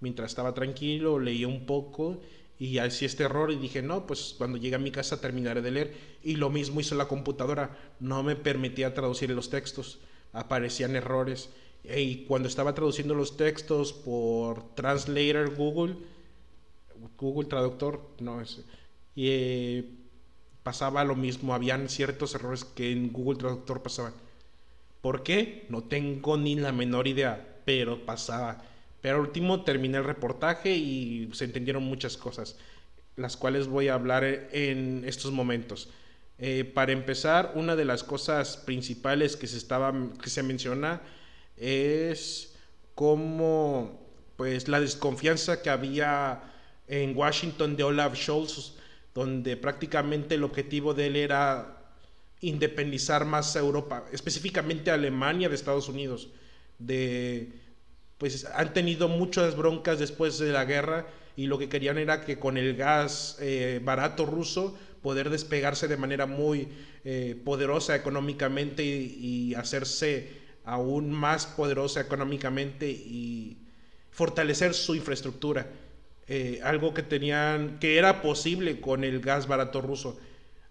Mientras 0.01 0.31
estaba 0.31 0.55
tranquilo 0.55 1.19
leí 1.19 1.45
un 1.45 1.67
poco 1.67 2.21
y 2.59 2.79
así 2.79 3.05
este 3.05 3.25
error 3.25 3.51
y 3.51 3.57
dije, 3.57 3.83
no, 3.83 4.07
pues 4.07 4.35
cuando 4.39 4.57
llegue 4.57 4.77
a 4.77 4.81
mi 4.81 4.91
casa 4.91 5.21
terminaré 5.21 5.61
de 5.61 5.71
leer. 5.71 5.95
Y 6.23 6.37
lo 6.37 6.51
mismo 6.51 6.81
hizo 6.81 6.95
la 6.95 7.09
computadora, 7.09 7.77
no 8.01 8.23
me 8.23 8.37
permitía 8.37 8.95
traducir 8.95 9.31
los 9.31 9.51
textos, 9.51 9.99
aparecían 10.33 10.97
errores. 10.97 11.51
Y 11.85 12.25
cuando 12.25 12.49
estaba 12.49 12.75
traduciendo 12.75 13.15
los 13.15 13.37
textos 13.37 13.93
por 13.93 14.75
Translator 14.75 15.55
Google, 15.55 15.97
Google 17.19 17.49
Traductor, 17.49 18.01
no 18.21 18.41
es... 18.41 18.65
Y 19.15 19.29
eh, 19.29 19.91
pasaba 20.63 21.05
lo 21.05 21.15
mismo, 21.15 21.55
habían 21.55 21.89
ciertos 21.89 22.35
errores 22.35 22.65
que 22.65 22.91
en 22.91 23.13
Google 23.13 23.39
Traductor 23.39 23.83
pasaban. 23.83 24.15
¿Por 25.01 25.23
qué? 25.23 25.67
No 25.69 25.85
tengo 25.85 26.37
ni 26.37 26.57
la 26.57 26.73
menor 26.73 27.07
idea, 27.07 27.61
pero 27.65 28.05
pasaba. 28.05 28.63
Pero 29.01 29.21
último 29.21 29.63
terminé 29.63 29.99
el 29.99 30.05
reportaje 30.05 30.75
y 30.75 31.29
se 31.33 31.45
entendieron 31.45 31.83
muchas 31.85 32.17
cosas, 32.17 32.57
las 33.17 33.37
cuales 33.37 33.69
voy 33.69 33.89
a 33.89 33.95
hablar 33.95 34.25
en 34.25 35.05
estos 35.07 35.33
momentos. 35.33 35.91
Eh, 36.39 36.65
para 36.65 36.93
empezar, 36.93 37.53
una 37.55 37.77
de 37.77 37.85
las 37.85 38.05
cosas 38.05 38.57
principales 38.59 39.37
que 39.37 39.47
se, 39.47 39.57
estaba, 39.57 39.95
que 40.23 40.29
se 40.29 40.43
menciona 40.43 41.01
es 41.57 42.55
cómo 42.95 44.07
pues, 44.37 44.69
la 44.69 44.81
desconfianza 44.81 45.63
que 45.63 45.71
había 45.71 46.43
en 46.89 47.17
Washington 47.17 47.77
de 47.77 47.85
Olaf 47.85 48.17
Scholz, 48.17 48.75
donde 49.15 49.57
prácticamente 49.57 50.35
el 50.35 50.45
objetivo 50.45 50.93
de 50.93 51.07
él 51.07 51.17
era 51.17 51.77
independizar 52.41 53.25
más 53.25 53.57
a 53.57 53.61
Europa, 53.61 54.05
específicamente 54.13 54.91
a 54.91 54.95
Alemania 54.95 55.49
de 55.49 55.55
Estados 55.55 55.89
Unidos, 55.89 56.29
de 56.79 57.51
pues 58.19 58.47
han 58.47 58.73
tenido 58.73 59.09
muchas 59.09 59.57
broncas 59.57 59.99
después 59.99 60.39
de 60.39 60.53
la 60.53 60.65
guerra 60.65 61.07
y 61.37 61.47
lo 61.47 61.59
que 61.59 61.69
querían 61.69 61.99
era 61.99 62.25
que 62.25 62.39
con 62.39 62.57
el 62.57 62.77
gas 62.77 63.37
eh, 63.41 63.81
barato 63.85 64.25
ruso 64.25 64.77
poder 65.03 65.31
despegarse 65.31 65.87
de 65.87 65.97
manera 65.97 66.27
muy 66.27 66.69
eh, 67.05 67.41
poderosa 67.45 67.95
económicamente 67.95 68.83
y, 68.85 69.55
hacerse 69.55 70.45
aún 70.65 71.13
más 71.13 71.47
poderosa 71.47 72.01
económicamente 72.01 72.91
y 72.91 73.59
fortalecer 74.11 74.75
su 74.75 74.97
infraestructura. 74.97 75.69
Eh, 76.27 76.59
algo 76.65 76.93
que 76.93 77.05
tenían, 77.05 77.79
que 77.79 77.99
era 77.99 78.21
posible 78.21 78.81
con 78.81 79.05
el 79.05 79.21
gas 79.21 79.47
barato 79.47 79.81
ruso. 79.81 80.19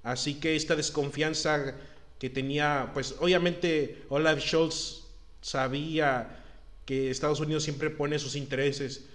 Así 0.04 0.34
que 0.36 0.58
esta 0.58 0.76
desconfianza 0.76 1.76
que 2.20 2.30
tenía, 2.30 2.92
pues 2.94 3.16
obviamente 3.20 4.04
Olaf 4.10 4.40
Scholz 4.42 5.06
sabía 5.40 6.44
que 6.86 7.10
Estados 7.10 7.39
Unidos 7.39 7.63
siempre 7.63 7.89
pone 7.89 8.19
sus 8.19 8.36
intereses. 8.36 9.06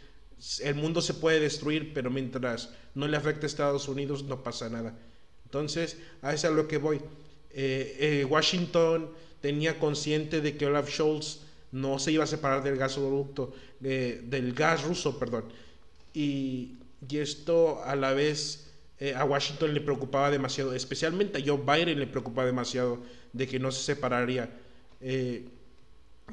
El 0.61 0.75
mundo 0.75 1.03
se 1.03 1.15
puede 1.15 1.41
destruir, 1.41 1.93
pero 1.95 2.11
mientras 2.11 2.71
no 2.95 3.07
le 3.07 3.17
afecte 3.17 3.47
a 3.47 3.49
Estados 3.49 3.89
Unidos 3.89 4.25
no 4.25 4.43
pasa 4.43 4.69
nada. 4.69 4.97
Entonces, 5.45 5.97
a 6.23 6.33
eso 6.33 6.47
es 6.49 6.53
a 6.53 6.57
lo 6.57 6.69
que 6.69 6.79
voy. 6.79 7.01
Eh, 7.53 7.97
eh, 7.99 8.25
Washington 8.25 9.11
tenía 9.41 9.79
consciente 9.79 10.41
de 10.41 10.57
que 10.57 10.67
Olaf 10.67 10.89
Scholz 10.91 11.41
no 11.73 11.99
se 11.99 12.13
iba 12.13 12.25
a 12.25 12.27
separar 12.27 12.63
del 12.63 12.77
gasoducto, 12.77 13.55
del 13.81 14.53
gas 14.55 14.85
ruso, 14.85 15.19
perdón. 15.19 15.45
Y, 16.13 16.77
y 17.09 17.19
esto 17.19 17.83
a 17.85 17.95
la 17.97 18.13
vez 18.13 18.71
eh, 18.99 19.15
a 19.15 19.25
Washington 19.25 19.73
le 19.73 19.81
preocupaba 19.81 20.31
demasiado, 20.31 20.75
especialmente 20.75 21.39
a 21.39 21.43
Joe 21.45 21.59
Biden 21.59 21.99
le 21.99 22.07
preocupaba 22.07 22.47
demasiado 22.47 22.99
de 23.33 23.47
que 23.47 23.59
no 23.59 23.73
se 23.73 23.83
separaría. 23.83 24.51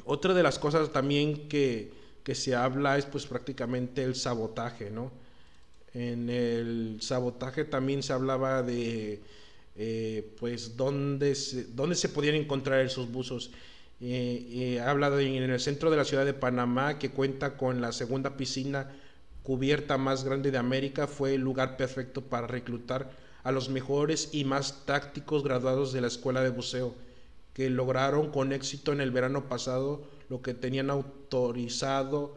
Otra 0.06 0.34
de 0.34 0.44
las 0.44 0.60
cosas 0.60 0.92
también 0.92 1.48
que, 1.48 1.92
se 2.34 2.56
habla 2.56 2.98
es 2.98 3.06
pues 3.06 3.26
prácticamente 3.26 4.04
el 4.04 4.16
sabotaje, 4.16 4.92
¿no? 4.92 5.12
En 5.94 6.30
el 6.30 6.98
sabotaje 7.02 7.64
también 7.64 8.04
se 8.04 8.12
hablaba 8.12 8.64
de 8.64 9.22
eh, 9.78 10.36
pues 10.40 10.76
dónde 10.76 11.36
se, 11.36 11.64
dónde 11.66 11.96
se 11.96 12.10
podían 12.10 12.36
encontrar 12.36 12.82
esos 12.82 13.10
buzos. 13.10 13.52
Eh, 14.02 14.78
eh, 14.80 14.82
en 14.82 15.50
el 15.50 15.60
centro 15.60 15.90
de 15.90 15.98
la 15.98 16.06
ciudad 16.06 16.26
de 16.26 16.34
Panamá 16.34 17.00
que 17.00 17.12
cuenta 17.12 17.58
con 17.58 17.82
la 17.82 17.92
segunda 17.92 18.38
piscina 18.38 18.92
cubierta 19.42 19.98
más 19.98 20.26
grande 20.26 20.52
de 20.52 20.58
América, 20.58 21.08
fue 21.08 21.36
el 21.36 21.42
lugar 21.42 21.78
perfecto 21.78 22.22
para 22.22 22.48
reclutar 22.48 23.10
a 23.44 23.52
los 23.54 23.70
mejores 23.70 24.30
y 24.34 24.44
más 24.44 24.86
tácticos 24.86 25.42
graduados 25.42 25.94
de 25.94 26.02
la 26.02 26.08
escuela 26.08 26.42
de 26.42 26.50
buceo 26.50 26.94
que 27.58 27.72
lograron 27.72 28.30
con 28.30 28.54
éxito 28.54 28.93
en 28.93 29.02
el 29.02 29.10
verano 29.10 29.50
pasado 29.50 30.08
lo 30.30 30.43
que 30.43 30.54
tenían 30.54 30.91
autorizado 30.91 32.36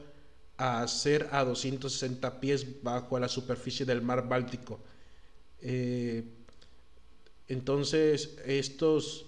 a 0.56 0.80
hacer 0.80 1.28
a 1.30 1.44
260 1.44 2.40
pies 2.40 2.82
bajo 2.82 3.18
la 3.18 3.28
superficie 3.28 3.84
del 3.84 4.00
mar 4.00 4.30
Báltico. 4.30 4.80
Eh, 5.60 6.24
entonces, 7.48 8.38
estos, 8.46 9.26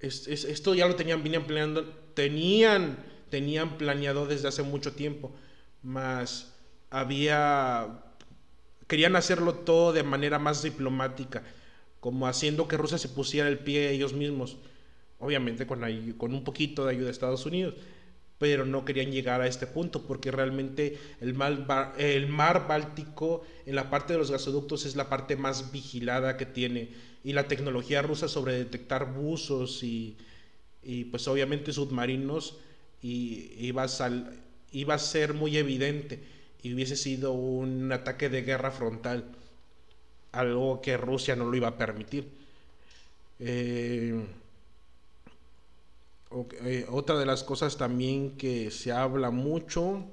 esto 0.00 0.74
ya 0.74 0.88
lo 0.88 0.96
tenían, 0.96 1.22
venían 1.22 1.46
planeando, 1.46 1.84
tenían, 2.14 2.96
tenían 3.28 3.76
planeado 3.76 4.26
desde 4.26 4.48
hace 4.48 4.62
mucho 4.62 4.94
tiempo, 4.94 5.30
más 5.82 6.54
había, 6.88 8.02
querían 8.86 9.14
hacerlo 9.14 9.56
todo 9.56 9.92
de 9.92 10.04
manera 10.04 10.38
más 10.38 10.62
diplomática, 10.62 11.42
como 12.00 12.26
haciendo 12.26 12.66
que 12.66 12.78
Rusia 12.78 12.96
se 12.96 13.10
pusiera 13.10 13.46
el 13.46 13.58
pie 13.58 13.90
ellos 13.90 14.14
mismos 14.14 14.56
obviamente 15.18 15.66
con, 15.66 15.80
con 16.16 16.34
un 16.34 16.44
poquito 16.44 16.84
de 16.84 16.92
ayuda 16.92 17.06
de 17.06 17.12
Estados 17.12 17.46
Unidos, 17.46 17.74
pero 18.38 18.64
no 18.64 18.84
querían 18.84 19.10
llegar 19.10 19.40
a 19.40 19.48
este 19.48 19.66
punto 19.66 20.06
porque 20.06 20.30
realmente 20.30 20.98
el 21.20 21.34
mar, 21.34 21.94
el 21.98 22.28
mar 22.28 22.68
Báltico 22.68 23.42
en 23.66 23.74
la 23.74 23.90
parte 23.90 24.12
de 24.12 24.18
los 24.20 24.30
gasoductos 24.30 24.86
es 24.86 24.94
la 24.94 25.08
parte 25.08 25.36
más 25.36 25.72
vigilada 25.72 26.36
que 26.36 26.46
tiene 26.46 26.90
y 27.24 27.32
la 27.32 27.48
tecnología 27.48 28.00
rusa 28.00 28.28
sobre 28.28 28.54
detectar 28.54 29.12
buzos 29.12 29.82
y, 29.82 30.16
y 30.82 31.04
pues 31.06 31.26
obviamente 31.26 31.72
submarinos 31.72 32.58
y 33.02 33.52
iba 33.58 33.84
a, 33.84 34.10
iba 34.72 34.94
a 34.94 34.98
ser 34.98 35.34
muy 35.34 35.56
evidente 35.56 36.20
y 36.62 36.74
hubiese 36.74 36.96
sido 36.96 37.32
un 37.32 37.90
ataque 37.92 38.28
de 38.28 38.42
guerra 38.42 38.70
frontal, 38.70 39.24
algo 40.32 40.80
que 40.80 40.96
Rusia 40.96 41.36
no 41.36 41.44
lo 41.44 41.56
iba 41.56 41.68
a 41.68 41.78
permitir. 41.78 42.28
Eh, 43.40 44.14
eh, 46.30 46.86
otra 46.90 47.18
de 47.18 47.26
las 47.26 47.42
cosas 47.42 47.76
también 47.76 48.36
que 48.36 48.70
se 48.70 48.92
habla 48.92 49.30
mucho 49.30 50.04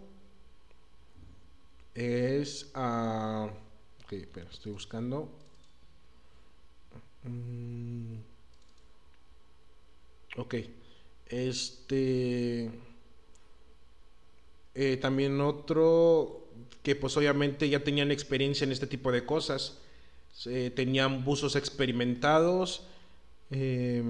es... 1.93 2.71
Uh, 2.75 3.49
ok, 4.03 4.13
espera, 4.13 4.49
estoy 4.49 4.71
buscando. 4.71 5.29
Mm, 7.23 8.15
ok, 10.37 10.55
este... 11.27 12.71
Eh, 14.77 14.97
también 14.97 15.39
otro 15.39 16.49
que 16.83 16.95
pues 16.95 17.15
obviamente 17.15 17.69
ya 17.69 17.83
tenían 17.83 18.11
experiencia 18.11 18.65
en 18.65 18.73
este 18.73 18.87
tipo 18.87 19.11
de 19.11 19.25
cosas. 19.25 19.79
tenían 20.75 21.23
buzos 21.23 21.55
experimentados. 21.55 22.85
Eh, 23.51 24.03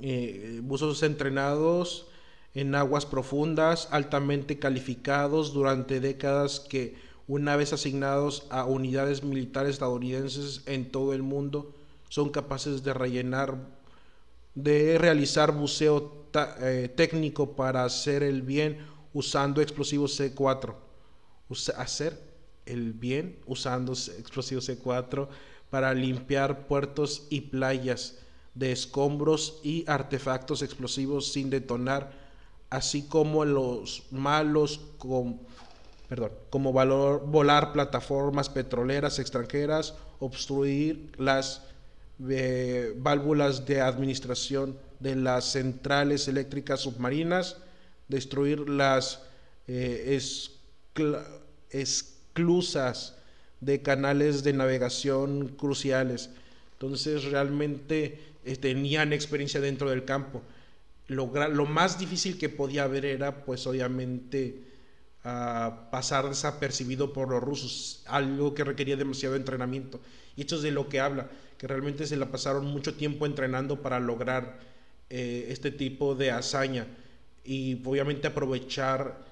eh, 0.00 0.60
buzos 0.62 1.02
entrenados 1.02 2.06
en 2.54 2.74
aguas 2.74 3.06
profundas, 3.06 3.88
altamente 3.90 4.58
calificados 4.58 5.52
durante 5.52 6.00
décadas 6.00 6.60
que 6.60 6.96
una 7.26 7.56
vez 7.56 7.72
asignados 7.72 8.46
a 8.50 8.64
unidades 8.64 9.22
militares 9.22 9.72
estadounidenses 9.72 10.62
en 10.66 10.90
todo 10.90 11.14
el 11.14 11.22
mundo, 11.22 11.74
son 12.08 12.30
capaces 12.30 12.82
de 12.82 12.92
rellenar, 12.92 13.56
de 14.54 14.98
realizar 14.98 15.52
buceo 15.52 16.26
eh, 16.60 16.92
técnico 16.94 17.56
para 17.56 17.84
hacer 17.84 18.22
el 18.22 18.42
bien 18.42 18.78
usando 19.14 19.62
explosivos 19.62 20.18
C4. 20.20 20.74
hacer 21.76 22.18
el 22.66 22.92
bien 22.92 23.38
usando 23.46 23.92
explosivos 23.92 24.68
C4 24.68 25.28
para 25.70 25.94
limpiar 25.94 26.66
puertos 26.66 27.26
y 27.30 27.42
playas 27.42 28.18
de 28.54 28.72
escombros 28.72 29.60
y 29.62 29.84
artefactos 29.86 30.62
explosivos 30.62 31.32
sin 31.32 31.50
detonar, 31.50 32.12
así 32.70 33.02
como 33.02 33.44
los 33.44 34.04
malos 34.10 34.80
perdón, 36.08 36.32
como 36.50 36.72
valor, 36.74 37.24
volar 37.26 37.72
plataformas 37.72 38.50
petroleras 38.50 39.18
extranjeras, 39.18 39.94
obstruir 40.18 41.10
las 41.16 41.62
eh, 42.28 42.92
válvulas 42.98 43.64
de 43.64 43.80
administración 43.80 44.76
de 45.00 45.16
las 45.16 45.46
centrales 45.46 46.28
eléctricas 46.28 46.80
submarinas, 46.80 47.56
destruir 48.08 48.68
las 48.68 49.22
eh, 49.66 50.20
esclusas 51.70 53.16
de 53.60 53.80
canales 53.80 54.44
de 54.44 54.52
navegación 54.52 55.48
cruciales. 55.48 56.30
Entonces 56.74 57.24
realmente 57.24 58.31
tenían 58.60 59.12
experiencia 59.12 59.60
dentro 59.60 59.90
del 59.90 60.04
campo. 60.04 60.42
Lo, 61.08 61.26
más 61.66 61.98
difícil 61.98 62.38
que 62.38 62.48
podía 62.48 62.84
haber 62.84 63.04
era, 63.04 63.44
pues 63.44 63.66
obviamente, 63.66 64.62
a 65.24 65.88
pasar 65.90 66.28
desapercibido 66.28 67.12
por 67.12 67.28
los 67.28 67.42
rusos, 67.42 68.02
algo 68.06 68.54
que 68.54 68.64
requería 68.64 68.96
demasiado 68.96 69.36
entrenamiento. 69.36 70.00
Y 70.36 70.42
esto 70.42 70.56
es 70.56 70.62
de 70.62 70.70
lo 70.70 70.88
que 70.88 71.00
habla, 71.00 71.30
que 71.58 71.66
realmente 71.66 72.06
se 72.06 72.16
la 72.16 72.30
pasaron 72.30 72.66
mucho 72.66 72.94
tiempo 72.94 73.26
entrenando 73.26 73.82
para 73.82 74.00
lograr 74.00 74.58
eh, 75.10 75.46
este 75.48 75.70
tipo 75.70 76.14
de 76.14 76.30
hazaña 76.30 76.86
y 77.44 77.80
obviamente 77.84 78.26
aprovechar, 78.28 79.24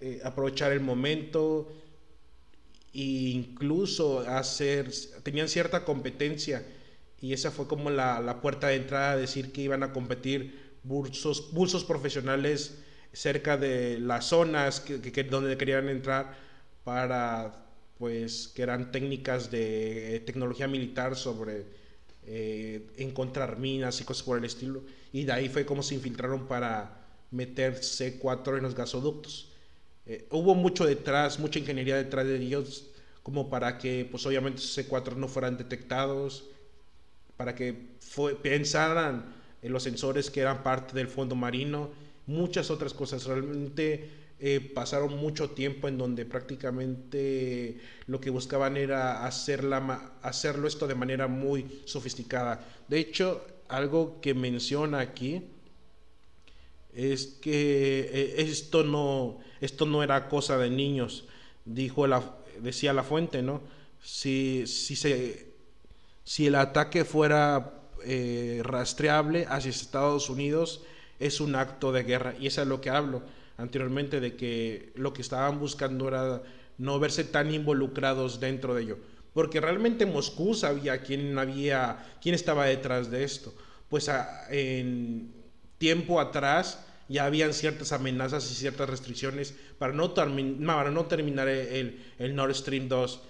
eh, 0.00 0.20
aprovechar 0.24 0.72
el 0.72 0.80
momento 0.80 1.68
e 2.94 3.02
incluso 3.34 4.20
hacer, 4.20 4.90
tenían 5.22 5.48
cierta 5.48 5.84
competencia 5.84 6.64
y 7.20 7.32
esa 7.32 7.50
fue 7.50 7.66
como 7.66 7.90
la, 7.90 8.20
la 8.20 8.40
puerta 8.40 8.68
de 8.68 8.76
entrada 8.76 9.12
a 9.12 9.16
decir 9.16 9.52
que 9.52 9.62
iban 9.62 9.82
a 9.82 9.92
competir 9.92 10.76
bursos, 10.82 11.52
bursos 11.52 11.84
profesionales 11.84 12.78
cerca 13.12 13.56
de 13.56 13.98
las 13.98 14.26
zonas 14.26 14.80
que, 14.80 15.00
que, 15.00 15.24
donde 15.24 15.56
querían 15.56 15.88
entrar 15.88 16.36
para 16.84 17.66
pues 17.98 18.48
que 18.48 18.62
eran 18.62 18.92
técnicas 18.92 19.50
de 19.50 20.22
tecnología 20.26 20.68
militar 20.68 21.16
sobre 21.16 21.64
eh, 22.26 22.86
encontrar 22.98 23.58
minas 23.58 24.00
y 24.00 24.04
cosas 24.04 24.22
por 24.22 24.36
el 24.36 24.44
estilo. 24.44 24.82
Y 25.12 25.24
de 25.24 25.32
ahí 25.32 25.48
fue 25.48 25.64
como 25.64 25.82
se 25.82 25.94
infiltraron 25.94 26.46
para 26.46 27.06
meter 27.30 27.80
C4 27.80 28.58
en 28.58 28.64
los 28.64 28.74
gasoductos. 28.74 29.50
Eh, 30.04 30.26
hubo 30.30 30.54
mucho 30.54 30.84
detrás 30.84 31.38
mucha 31.38 31.58
ingeniería 31.58 31.96
detrás 31.96 32.26
de 32.26 32.36
ellos 32.36 32.90
como 33.22 33.50
para 33.50 33.78
que 33.78 34.06
pues 34.08 34.24
obviamente 34.26 34.60
C4 34.60 35.16
no 35.16 35.26
fueran 35.26 35.56
detectados 35.56 36.44
para 37.36 37.54
que 37.54 37.74
pensaran 38.42 39.34
en 39.62 39.72
los 39.72 39.82
sensores 39.82 40.30
que 40.30 40.40
eran 40.40 40.62
parte 40.62 40.94
del 40.94 41.08
fondo 41.08 41.34
marino 41.34 41.90
muchas 42.26 42.70
otras 42.70 42.94
cosas. 42.94 43.24
Realmente 43.24 44.10
eh, 44.38 44.60
pasaron 44.60 45.16
mucho 45.16 45.50
tiempo 45.50 45.88
en 45.88 45.96
donde 45.96 46.26
prácticamente 46.26 47.78
lo 48.06 48.20
que 48.20 48.30
buscaban 48.30 48.76
era 48.76 49.26
hacerlo 49.26 50.68
esto 50.68 50.86
de 50.86 50.94
manera 50.94 51.26
muy 51.26 51.82
sofisticada. 51.84 52.66
De 52.88 52.98
hecho, 52.98 53.46
algo 53.68 54.20
que 54.20 54.34
menciona 54.34 55.00
aquí 55.00 55.42
es 56.92 57.26
que 57.26 58.10
eh, 58.12 58.34
esto 58.38 58.84
no, 58.84 59.38
esto 59.60 59.86
no 59.86 60.02
era 60.02 60.28
cosa 60.28 60.58
de 60.58 60.70
niños, 60.70 61.26
dijo 61.64 62.06
la, 62.06 62.36
decía 62.60 62.92
la 62.92 63.02
fuente, 63.02 63.42
¿no? 63.42 63.62
Si, 64.02 64.66
si, 64.66 64.96
se, 64.96 65.45
si 66.26 66.48
el 66.48 66.56
ataque 66.56 67.04
fuera 67.04 67.84
eh, 68.04 68.60
rastreable 68.64 69.46
hacia 69.48 69.70
Estados 69.70 70.28
Unidos, 70.28 70.82
es 71.20 71.40
un 71.40 71.54
acto 71.54 71.92
de 71.92 72.02
guerra. 72.02 72.34
Y 72.40 72.48
eso 72.48 72.62
es 72.62 72.68
lo 72.68 72.80
que 72.80 72.90
hablo 72.90 73.22
anteriormente, 73.56 74.18
de 74.18 74.34
que 74.34 74.90
lo 74.96 75.12
que 75.12 75.22
estaban 75.22 75.60
buscando 75.60 76.08
era 76.08 76.42
no 76.78 76.98
verse 76.98 77.22
tan 77.22 77.54
involucrados 77.54 78.40
dentro 78.40 78.74
de 78.74 78.82
ello. 78.82 78.98
Porque 79.34 79.60
realmente 79.60 80.04
Moscú 80.04 80.54
sabía 80.54 81.00
quién, 81.00 81.38
había, 81.38 82.04
quién 82.20 82.34
estaba 82.34 82.66
detrás 82.66 83.08
de 83.08 83.22
esto. 83.22 83.54
Pues 83.88 84.10
en 84.50 85.32
tiempo 85.78 86.20
atrás 86.20 86.84
ya 87.08 87.26
habían 87.26 87.54
ciertas 87.54 87.92
amenazas 87.92 88.50
y 88.50 88.54
ciertas 88.56 88.90
restricciones 88.90 89.54
para 89.78 89.92
no, 89.92 90.12
para 90.12 90.90
no 90.90 91.06
terminar 91.06 91.46
el, 91.46 92.04
el, 92.18 92.34
Nord 92.34 92.56
Stream 92.56 92.88
2. 92.88 93.20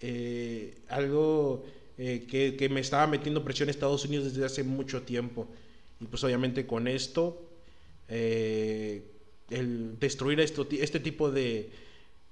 Eh, 0.00 0.78
algo 0.88 1.64
eh, 1.98 2.26
que, 2.28 2.68
me 2.68 2.80
estaba 2.80 3.06
metiendo 3.06 3.44
presión 3.44 3.68
a 3.68 3.72
Estados 3.72 4.04
Unidos 4.04 4.32
desde 4.32 4.44
hace 4.44 4.62
mucho 4.62 5.02
tiempo. 5.02 5.48
Y 6.00 6.06
pues 6.06 6.22
obviamente 6.24 6.66
con 6.66 6.88
esto, 6.88 7.50
eh, 8.08 9.02
el 9.50 9.98
destruir 9.98 10.40
esto, 10.40 10.66
este 10.70 11.00
tipo 11.00 11.30
de, 11.30 11.70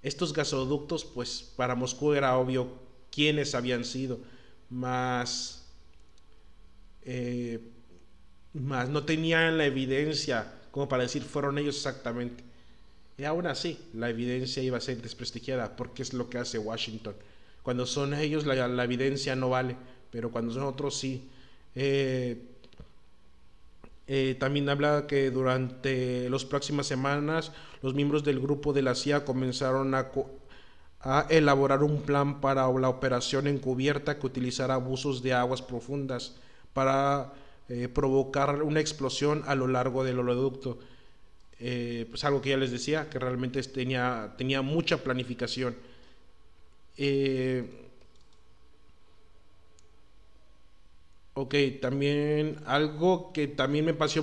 estos 0.02 0.32
gasoductos, 0.32 1.04
pues 1.04 1.52
para 1.56 1.74
Moscú 1.74 2.12
era 2.12 2.38
obvio 2.38 2.68
quiénes 3.10 3.54
habían 3.54 3.84
sido, 3.84 4.20
más, 4.70 5.66
eh, 7.04 7.60
más 8.54 8.88
no 8.88 9.04
tenían 9.04 9.58
la 9.58 9.66
evidencia 9.66 10.52
como 10.76 10.90
para 10.90 11.04
decir 11.04 11.22
fueron 11.22 11.56
ellos 11.56 11.76
exactamente. 11.76 12.44
Y 13.16 13.24
aún 13.24 13.46
así, 13.46 13.78
la 13.94 14.10
evidencia 14.10 14.62
iba 14.62 14.76
a 14.76 14.80
ser 14.82 15.00
desprestigiada, 15.00 15.74
porque 15.74 16.02
es 16.02 16.12
lo 16.12 16.28
que 16.28 16.36
hace 16.36 16.58
Washington. 16.58 17.14
Cuando 17.66 17.84
son 17.84 18.14
ellos, 18.14 18.46
la, 18.46 18.84
evidencia 18.84 19.34
no 19.34 19.50
vale, 19.50 19.74
pero 20.12 20.30
cuando 20.30 20.54
son 20.54 20.62
otros, 20.62 20.96
sí. 20.96 21.28
Eh, 21.74 22.40
eh, 24.06 24.36
también 24.38 24.68
habla 24.68 25.08
que 25.08 25.32
durante 25.32 26.30
las 26.30 26.44
próximas 26.44 26.86
semanas 26.86 27.50
los 27.82 27.92
miembros 27.92 28.22
del 28.22 28.38
grupo 28.38 28.72
de 28.72 28.82
la 28.82 28.94
CIA 28.94 29.24
comenzaron 29.24 29.96
a, 29.96 31.26
elaborar 31.28 31.82
un 31.82 32.02
plan 32.02 32.40
para 32.40 32.70
la 32.70 32.88
operación 32.88 33.48
encubierta 33.48 34.20
que 34.20 34.28
utilizará 34.28 34.74
abusos 34.74 35.20
de 35.24 35.32
aguas 35.32 35.60
profundas 35.60 36.36
para 36.72 37.32
eh, 37.68 37.88
provocar 37.88 38.62
una 38.62 38.78
explosión 38.78 39.42
a 39.44 39.56
lo 39.56 39.66
largo 39.66 40.04
del 40.04 40.20
oleoducto. 40.20 40.78
Pues 41.58 42.22
algo 42.22 42.40
que 42.40 42.50
ya 42.50 42.58
les 42.58 42.70
decía, 42.70 43.10
que 43.10 43.18
realmente 43.18 43.60
tenía, 43.64 44.34
tenía 44.38 44.62
mucha 44.62 44.98
planificación. 44.98 45.74
Eh, 46.96 47.64
Ok, 51.38 51.54
también 51.82 52.56
algo 52.64 53.30
que 53.34 53.46
también 53.46 53.84
me 53.84 53.92
pareció, 53.92 54.22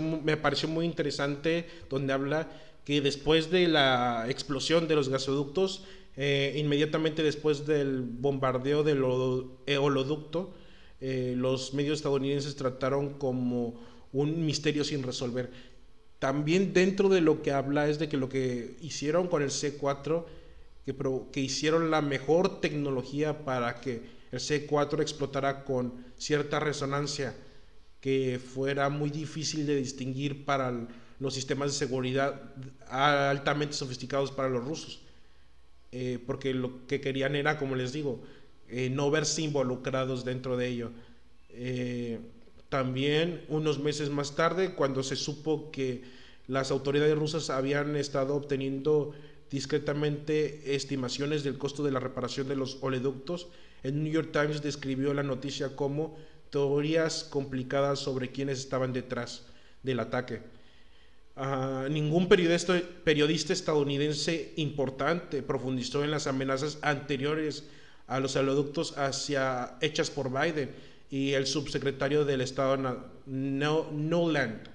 muy 0.68 0.86
interesante, 0.86 1.68
donde 1.88 2.12
habla 2.12 2.50
que 2.86 3.02
después 3.02 3.52
de 3.52 3.68
la 3.68 4.26
explosión 4.30 4.88
de 4.88 4.96
los 4.96 5.10
gasoductos, 5.10 5.84
eh, 6.18 6.56
inmediatamente 6.58 7.22
después 7.22 7.68
del 7.68 8.02
bombardeo 8.02 8.82
del 8.82 9.04
oleoducto, 9.04 10.56
eh, 11.02 11.36
los 11.38 11.76
medios 11.76 12.00
estadounidenses 12.00 12.56
trataron 12.56 13.14
como 13.20 13.80
un 14.12 14.44
misterio 14.44 14.84
sin 14.84 15.04
resolver. 15.04 15.52
También 16.18 16.74
dentro 16.74 17.10
de 17.10 17.22
lo 17.22 17.44
que 17.44 17.52
habla 17.52 17.90
es 17.90 18.00
de 18.00 18.10
que 18.10 18.18
lo 18.18 18.28
que 18.28 18.76
hicieron 18.82 19.28
con 19.28 19.44
el 19.44 19.52
C4, 19.52 20.26
que, 20.86 20.96
que 21.32 21.40
hicieron 21.40 21.92
la 21.92 22.02
mejor 22.02 22.62
tecnología 22.62 23.46
para 23.46 23.80
que 23.82 24.02
el 24.32 24.40
C4 24.40 25.02
explotara 25.02 25.64
con 25.64 25.94
cierta 26.18 26.60
resonancia 26.60 27.36
que 28.02 28.40
fuera 28.40 28.90
muy 28.90 29.10
difícil 29.10 29.66
de 29.66 29.78
distinguir 29.78 30.44
para 30.44 30.88
los 31.20 31.34
sistemas 31.34 31.72
de 31.72 31.78
seguridad 31.78 32.42
altamente 32.90 33.74
sofisticados 33.74 34.32
para 34.32 34.50
los 34.50 34.66
rusos. 34.66 35.02
Eh, 35.94 36.20
porque 36.26 36.54
lo 36.54 36.86
que 36.88 37.00
querían 37.00 37.36
era, 37.36 37.58
como 37.58 37.76
les 37.76 37.94
digo, 37.94 38.22
eh, 38.68 38.90
no 38.90 39.12
verse 39.12 39.44
involucrados 39.44 40.26
dentro 40.26 40.58
de 40.58 40.68
ello. 40.68 40.92
Eh, 41.50 42.20
también 42.70 43.46
unos 43.48 43.80
meses 43.80 44.10
más 44.10 44.36
tarde, 44.36 44.74
cuando 44.74 45.04
se 45.04 45.16
supo 45.16 45.70
que 45.72 46.02
las 46.48 46.72
autoridades 46.72 47.16
rusas 47.16 47.52
habían 47.52 47.96
estado 47.96 48.36
obteniendo 48.36 49.14
discretamente 49.54 50.74
estimaciones 50.74 51.44
del 51.44 51.60
costo 51.60 51.84
de 51.84 51.92
la 51.92 52.00
reparación 52.00 52.48
de 52.48 52.56
los 52.56 52.80
oleoductos, 52.82 53.50
el 53.84 54.04
New 54.04 54.12
York 54.12 54.32
Times 54.32 54.64
describió 54.64 55.14
la 55.14 55.22
noticia 55.22 55.76
como 55.76 56.18
teorías 56.50 57.24
complicadas 57.24 58.00
sobre 58.00 58.32
quiénes 58.32 58.58
estaban 58.58 58.94
detrás 58.94 59.46
del 59.84 60.00
ataque. 60.00 60.42
Uh, 61.36 61.88
ningún 61.88 62.28
periodista, 62.28 62.82
periodista 63.04 63.54
estadounidense 63.54 64.54
importante 64.56 65.44
profundizó 65.44 66.04
en 66.04 66.10
las 66.10 66.26
amenazas 66.26 66.80
anteriores 66.82 67.66
a 68.08 68.20
los 68.20 68.36
oleoductos 68.36 68.96
hechas 69.82 70.10
por 70.10 70.32
Biden 70.32 70.72
y 71.12 71.34
el 71.34 71.46
subsecretario 71.46 72.26
del 72.26 72.42
Estado 72.42 72.76
no, 73.28 73.92
Noland. 73.92 74.68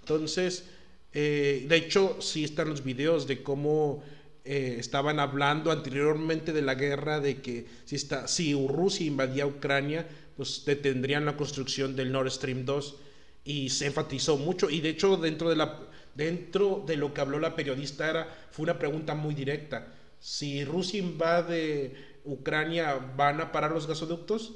Entonces, 0.00 0.66
eh, 1.14 1.64
de 1.66 1.76
hecho, 1.76 2.20
sí 2.20 2.44
están 2.44 2.68
los 2.68 2.84
videos 2.84 3.26
de 3.26 3.42
cómo 3.42 4.04
eh, 4.48 4.76
estaban 4.78 5.18
hablando 5.18 5.72
anteriormente 5.72 6.52
de 6.52 6.62
la 6.62 6.76
guerra, 6.76 7.18
de 7.18 7.42
que 7.42 7.66
si, 7.84 7.96
está, 7.96 8.28
si 8.28 8.54
Rusia 8.54 9.04
invadía 9.04 9.44
Ucrania, 9.44 10.06
pues 10.36 10.62
detendrían 10.64 11.24
la 11.24 11.36
construcción 11.36 11.96
del 11.96 12.12
Nord 12.12 12.30
Stream 12.30 12.64
2 12.64 12.96
y 13.44 13.70
se 13.70 13.86
enfatizó 13.86 14.36
mucho. 14.36 14.70
Y 14.70 14.80
de 14.80 14.90
hecho 14.90 15.16
dentro 15.16 15.50
de 15.50 15.56
la 15.56 15.80
dentro 16.14 16.84
de 16.86 16.96
lo 16.96 17.12
que 17.12 17.20
habló 17.20 17.40
la 17.40 17.56
periodista 17.56 18.08
era 18.08 18.28
fue 18.52 18.62
una 18.62 18.78
pregunta 18.78 19.16
muy 19.16 19.34
directa. 19.34 19.88
Si 20.20 20.64
Rusia 20.64 21.00
invade 21.00 22.20
Ucrania 22.24 22.94
van 23.16 23.40
a 23.40 23.50
parar 23.50 23.72
los 23.72 23.88
gasoductos 23.88 24.52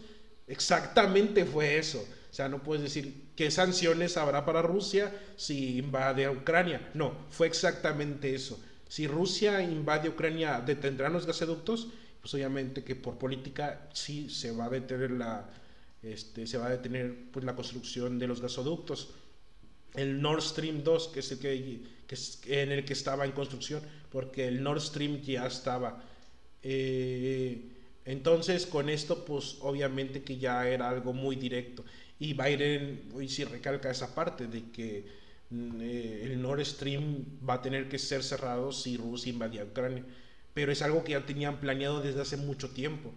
exactamente 0.47 1.45
fue 1.45 1.79
eso. 1.79 1.99
O 2.31 2.33
sea 2.33 2.49
no 2.49 2.63
puedes 2.63 2.85
decir 2.85 3.33
qué 3.35 3.51
sanciones 3.51 4.17
habrá 4.17 4.45
para 4.47 4.63
Rusia 4.63 5.13
si 5.37 5.79
invade 5.79 6.27
a 6.27 6.31
Ucrania 6.31 6.91
no 6.95 7.13
fue 7.29 7.49
exactamente 7.49 8.35
eso 8.37 8.61
si 8.91 9.07
Rusia 9.07 9.63
invade 9.63 10.09
Ucrania, 10.09 10.61
¿detendrán 10.61 11.13
los 11.13 11.25
gasoductos? 11.25 11.87
Pues 12.21 12.35
obviamente 12.35 12.83
que 12.83 12.97
por 12.97 13.19
política 13.19 13.89
sí 13.93 14.29
se 14.29 14.51
va 14.51 14.65
a 14.65 14.69
detener 14.69 15.13
la, 15.13 15.49
este, 16.03 16.45
se 16.45 16.59
va 16.59 16.67
a 16.67 16.71
detener 16.71 17.15
pues, 17.31 17.45
la 17.45 17.55
construcción 17.55 18.19
de 18.19 18.27
los 18.27 18.41
gasoductos. 18.41 19.11
El 19.95 20.21
Nord 20.21 20.43
Stream 20.43 20.83
2, 20.83 21.07
que 21.07 21.21
es 21.21 21.31
el 21.31 21.39
que, 21.39 21.83
que, 22.09 22.63
en 22.63 22.73
el 22.73 22.85
que 22.85 22.95
estaba 22.95 23.25
en 23.25 23.31
construcción, 23.31 23.81
porque 24.11 24.49
el 24.49 24.61
Nord 24.61 24.81
Stream 24.81 25.21
ya 25.21 25.47
estaba. 25.47 26.03
Eh, 26.61 27.63
entonces, 28.05 28.67
con 28.67 28.89
esto, 28.89 29.25
pues 29.25 29.59
obviamente 29.61 30.25
que 30.25 30.37
ya 30.37 30.69
era 30.69 30.89
algo 30.89 31.13
muy 31.13 31.37
directo. 31.37 31.85
Y 32.19 32.33
Biden 32.33 33.05
hoy 33.15 33.29
sí 33.29 33.45
recalca 33.45 33.89
esa 33.89 34.13
parte 34.17 34.49
de 34.49 34.69
que 34.73 35.20
el 35.51 36.41
Nord 36.41 36.65
Stream 36.65 37.25
va 37.49 37.55
a 37.55 37.63
tener 37.63 37.89
que 37.89 37.99
ser 37.99 38.23
cerrado 38.23 38.71
si 38.73 38.97
Rusia 38.97 39.33
invadía 39.33 39.65
Ucrania. 39.65 40.05
Pero 40.55 40.73
es 40.73 40.83
algo 40.83 41.03
que 41.05 41.13
ya 41.13 41.27
tenían 41.27 41.59
planeado 41.59 42.01
desde 42.01 42.21
hace 42.21 42.37
mucho 42.37 42.71
tiempo. 42.71 43.13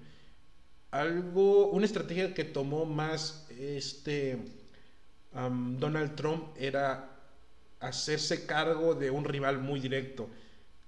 Algo, 0.91 1.69
una 1.69 1.85
estrategia 1.85 2.33
que 2.33 2.43
tomó 2.43 2.85
más 2.85 3.47
este 3.49 4.39
Donald 5.33 6.15
Trump 6.15 6.49
era 6.57 7.09
hacerse 7.79 8.45
cargo 8.45 8.93
de 8.93 9.09
un 9.09 9.25
rival 9.25 9.57
muy 9.59 9.79
directo, 9.79 10.29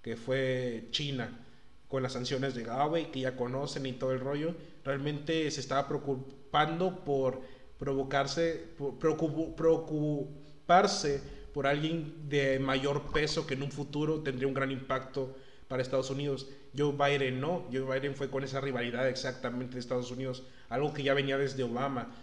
que 0.02 0.16
fue 0.16 0.88
China, 0.92 1.40
con 1.88 2.04
las 2.04 2.14
sanciones 2.14 2.54
de 2.54 2.64
Huawei, 2.64 3.12
que 3.12 3.22
ya 3.22 3.36
conocen 3.36 3.86
y 3.88 3.94
todo 3.94 4.12
el 4.14 4.20
rollo. 4.20 4.56
Realmente 4.84 5.50
se 5.50 5.62
estaba 5.62 5.88
preocupando 5.88 7.04
por 7.04 7.42
provocarse, 7.80 8.68
por 8.78 8.98
preocuparse 9.56 11.22
por 11.56 11.68
alguien 11.68 12.28
de 12.28 12.60
mayor 12.60 13.14
peso 13.14 13.48
que 13.48 13.54
en 13.54 13.64
un 13.64 13.72
futuro 13.72 14.20
tendría 14.20 14.46
un 14.46 14.54
gran 14.54 14.72
impacto 14.72 15.38
para 15.70 15.82
Estados 15.82 16.10
Unidos. 16.10 16.50
Joe 16.78 16.92
Biden 16.92 17.40
no, 17.40 17.70
Joe 17.72 17.84
Biden 17.98 18.14
fue 18.14 18.30
con 18.30 18.44
esa 18.44 18.60
rivalidad 18.60 19.08
exactamente 19.08 19.76
de 19.76 19.80
Estados 19.80 20.12
Unidos, 20.12 20.44
algo 20.68 20.94
que 20.94 21.02
ya 21.02 21.14
venía 21.14 21.38
desde 21.38 21.64
Obama. 21.64 22.14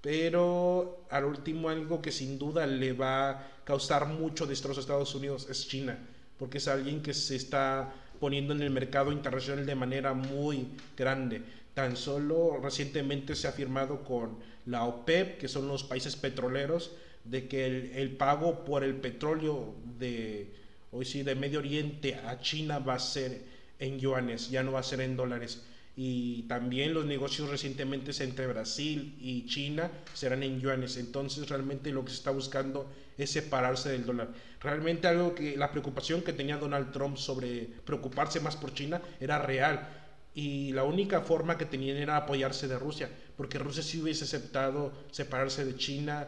Pero 0.00 1.04
al 1.10 1.26
último 1.26 1.68
algo 1.68 2.00
que 2.00 2.10
sin 2.10 2.38
duda 2.38 2.66
le 2.66 2.94
va 2.94 3.30
a 3.30 3.50
causar 3.64 4.06
mucho 4.06 4.46
destrozo 4.46 4.80
a 4.80 4.84
Estados 4.84 5.14
Unidos 5.14 5.48
es 5.50 5.68
China, 5.68 5.98
porque 6.38 6.56
es 6.56 6.66
alguien 6.66 7.02
que 7.02 7.12
se 7.12 7.36
está 7.36 7.92
poniendo 8.20 8.54
en 8.54 8.62
el 8.62 8.70
mercado 8.70 9.12
internacional 9.12 9.66
de 9.66 9.74
manera 9.74 10.14
muy 10.14 10.66
grande. 10.96 11.42
Tan 11.74 11.94
solo 11.94 12.58
recientemente 12.62 13.36
se 13.36 13.48
ha 13.48 13.52
firmado 13.52 14.02
con 14.02 14.38
la 14.64 14.84
OPEP, 14.86 15.36
que 15.36 15.48
son 15.48 15.68
los 15.68 15.84
países 15.84 16.16
petroleros, 16.16 16.92
de 17.24 17.48
que 17.48 17.66
el, 17.66 18.16
pago 18.16 18.64
por 18.64 18.84
el 18.84 18.96
petróleo 18.96 19.74
de, 19.98 20.52
hoy 20.90 21.04
sí, 21.04 21.22
de 21.22 21.34
Medio 21.34 21.60
Oriente 21.60 22.16
a 22.16 22.40
China 22.40 22.78
va 22.78 22.94
a 22.94 22.98
ser 22.98 23.42
en 23.78 23.98
yuanes, 23.98 24.50
ya 24.50 24.62
no 24.62 24.72
va 24.72 24.80
a 24.80 24.84
ser 24.84 25.00
en 25.00 25.16
dólares 25.16 25.62
y 25.94 26.44
también 26.44 26.94
los 26.94 27.04
negocios 27.04 27.50
recientemente 27.50 28.12
entre 28.24 28.46
Brasil 28.46 29.14
y 29.20 29.44
China 29.46 29.90
serán 30.14 30.42
en 30.42 30.60
yuanes. 30.60 30.96
Entonces 30.96 31.48
realmente 31.48 31.92
lo 31.92 32.04
que 32.04 32.10
se 32.10 32.16
está 32.16 32.30
buscando 32.30 32.90
es 33.18 33.30
separarse 33.30 33.90
del 33.90 34.06
dólar. 34.06 34.28
Realmente 34.60 35.06
algo 35.06 35.34
que 35.34 35.56
la 35.56 35.70
preocupación 35.70 36.22
que 36.22 36.32
tenía 36.32 36.56
Donald 36.56 36.92
Trump 36.92 37.18
sobre 37.18 37.68
preocuparse 37.84 38.40
más 38.40 38.56
por 38.56 38.72
China 38.72 39.02
era 39.20 39.38
real. 39.38 39.98
Y 40.34 40.72
la 40.72 40.84
única 40.84 41.20
forma 41.20 41.58
que 41.58 41.66
tenían 41.66 41.98
era 41.98 42.16
apoyarse 42.16 42.66
de 42.66 42.78
Rusia, 42.78 43.10
porque 43.36 43.58
Rusia 43.58 43.82
si 43.82 44.00
hubiese 44.00 44.24
aceptado 44.24 44.90
separarse 45.10 45.66
de 45.66 45.76
China, 45.76 46.26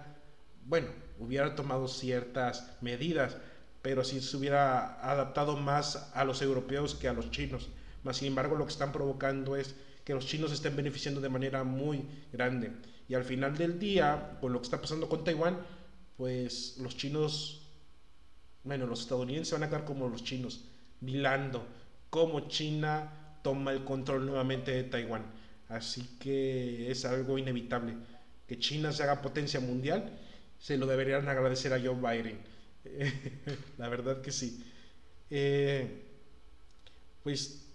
bueno, 0.67 0.89
hubiera 1.19 1.55
tomado 1.55 1.89
ciertas 1.89 2.77
medidas, 2.81 3.37
pero 3.83 4.05
si 4.05 4.21
se 4.21 4.37
hubiera 4.37 5.01
adaptado 5.09 5.57
más 5.57 6.11
a 6.15 6.25
los 6.25 6.43
europeos 6.43 6.95
que 6.95 7.09
a 7.09 7.13
los 7.13 7.31
chinos 7.31 7.69
sin 8.13 8.29
embargo, 8.29 8.57
lo 8.57 8.67
que 8.67 8.73
están 8.73 8.93
provocando 8.93 9.57
es 9.57 9.75
que 10.05 10.13
los 10.13 10.27
chinos 10.27 10.53
estén 10.53 10.77
beneficiando 10.77 11.21
de 11.21 11.31
manera 11.31 11.65
muy 11.65 12.05
grande. 12.33 12.73
Y 13.09 13.15
al 13.15 13.25
final 13.25 13.57
del 13.57 13.79
día, 13.79 14.37
con 14.41 14.53
lo 14.53 14.61
que 14.61 14.65
está 14.65 14.81
pasando 14.81 15.09
con 15.09 15.25
Taiwán, 15.25 15.59
pues 16.17 16.77
los 16.79 16.97
chinos, 16.97 17.63
bueno, 18.63 18.87
los 18.87 19.01
estadounidenses 19.01 19.53
van 19.53 19.63
a 19.63 19.69
quedar 19.69 19.85
como 19.85 20.09
los 20.09 20.23
chinos, 20.23 20.65
milando 21.01 21.67
cómo 22.11 22.49
China 22.49 23.39
toma 23.43 23.73
el 23.73 23.85
control 23.85 24.27
nuevamente 24.27 24.73
de 24.73 24.85
Taiwán. 24.85 25.25
Así 25.69 26.17
que 26.21 26.91
es 26.91 27.05
algo 27.07 27.39
inevitable. 27.39 27.95
Que 28.47 28.59
China 28.59 28.93
se 28.93 29.03
haga 29.03 29.23
potencia 29.23 29.61
mundial, 29.61 30.19
se 30.65 30.79
lo 30.79 30.87
deberían 30.87 31.29
agradecer 31.29 31.75
a 31.75 31.79
Joe 31.79 31.95
Biden. 31.95 32.39
la 33.77 33.87
verdad 33.91 34.23
que 34.23 34.33
sí. 34.33 34.65
Eh, 35.29 36.05
pues 37.23 37.67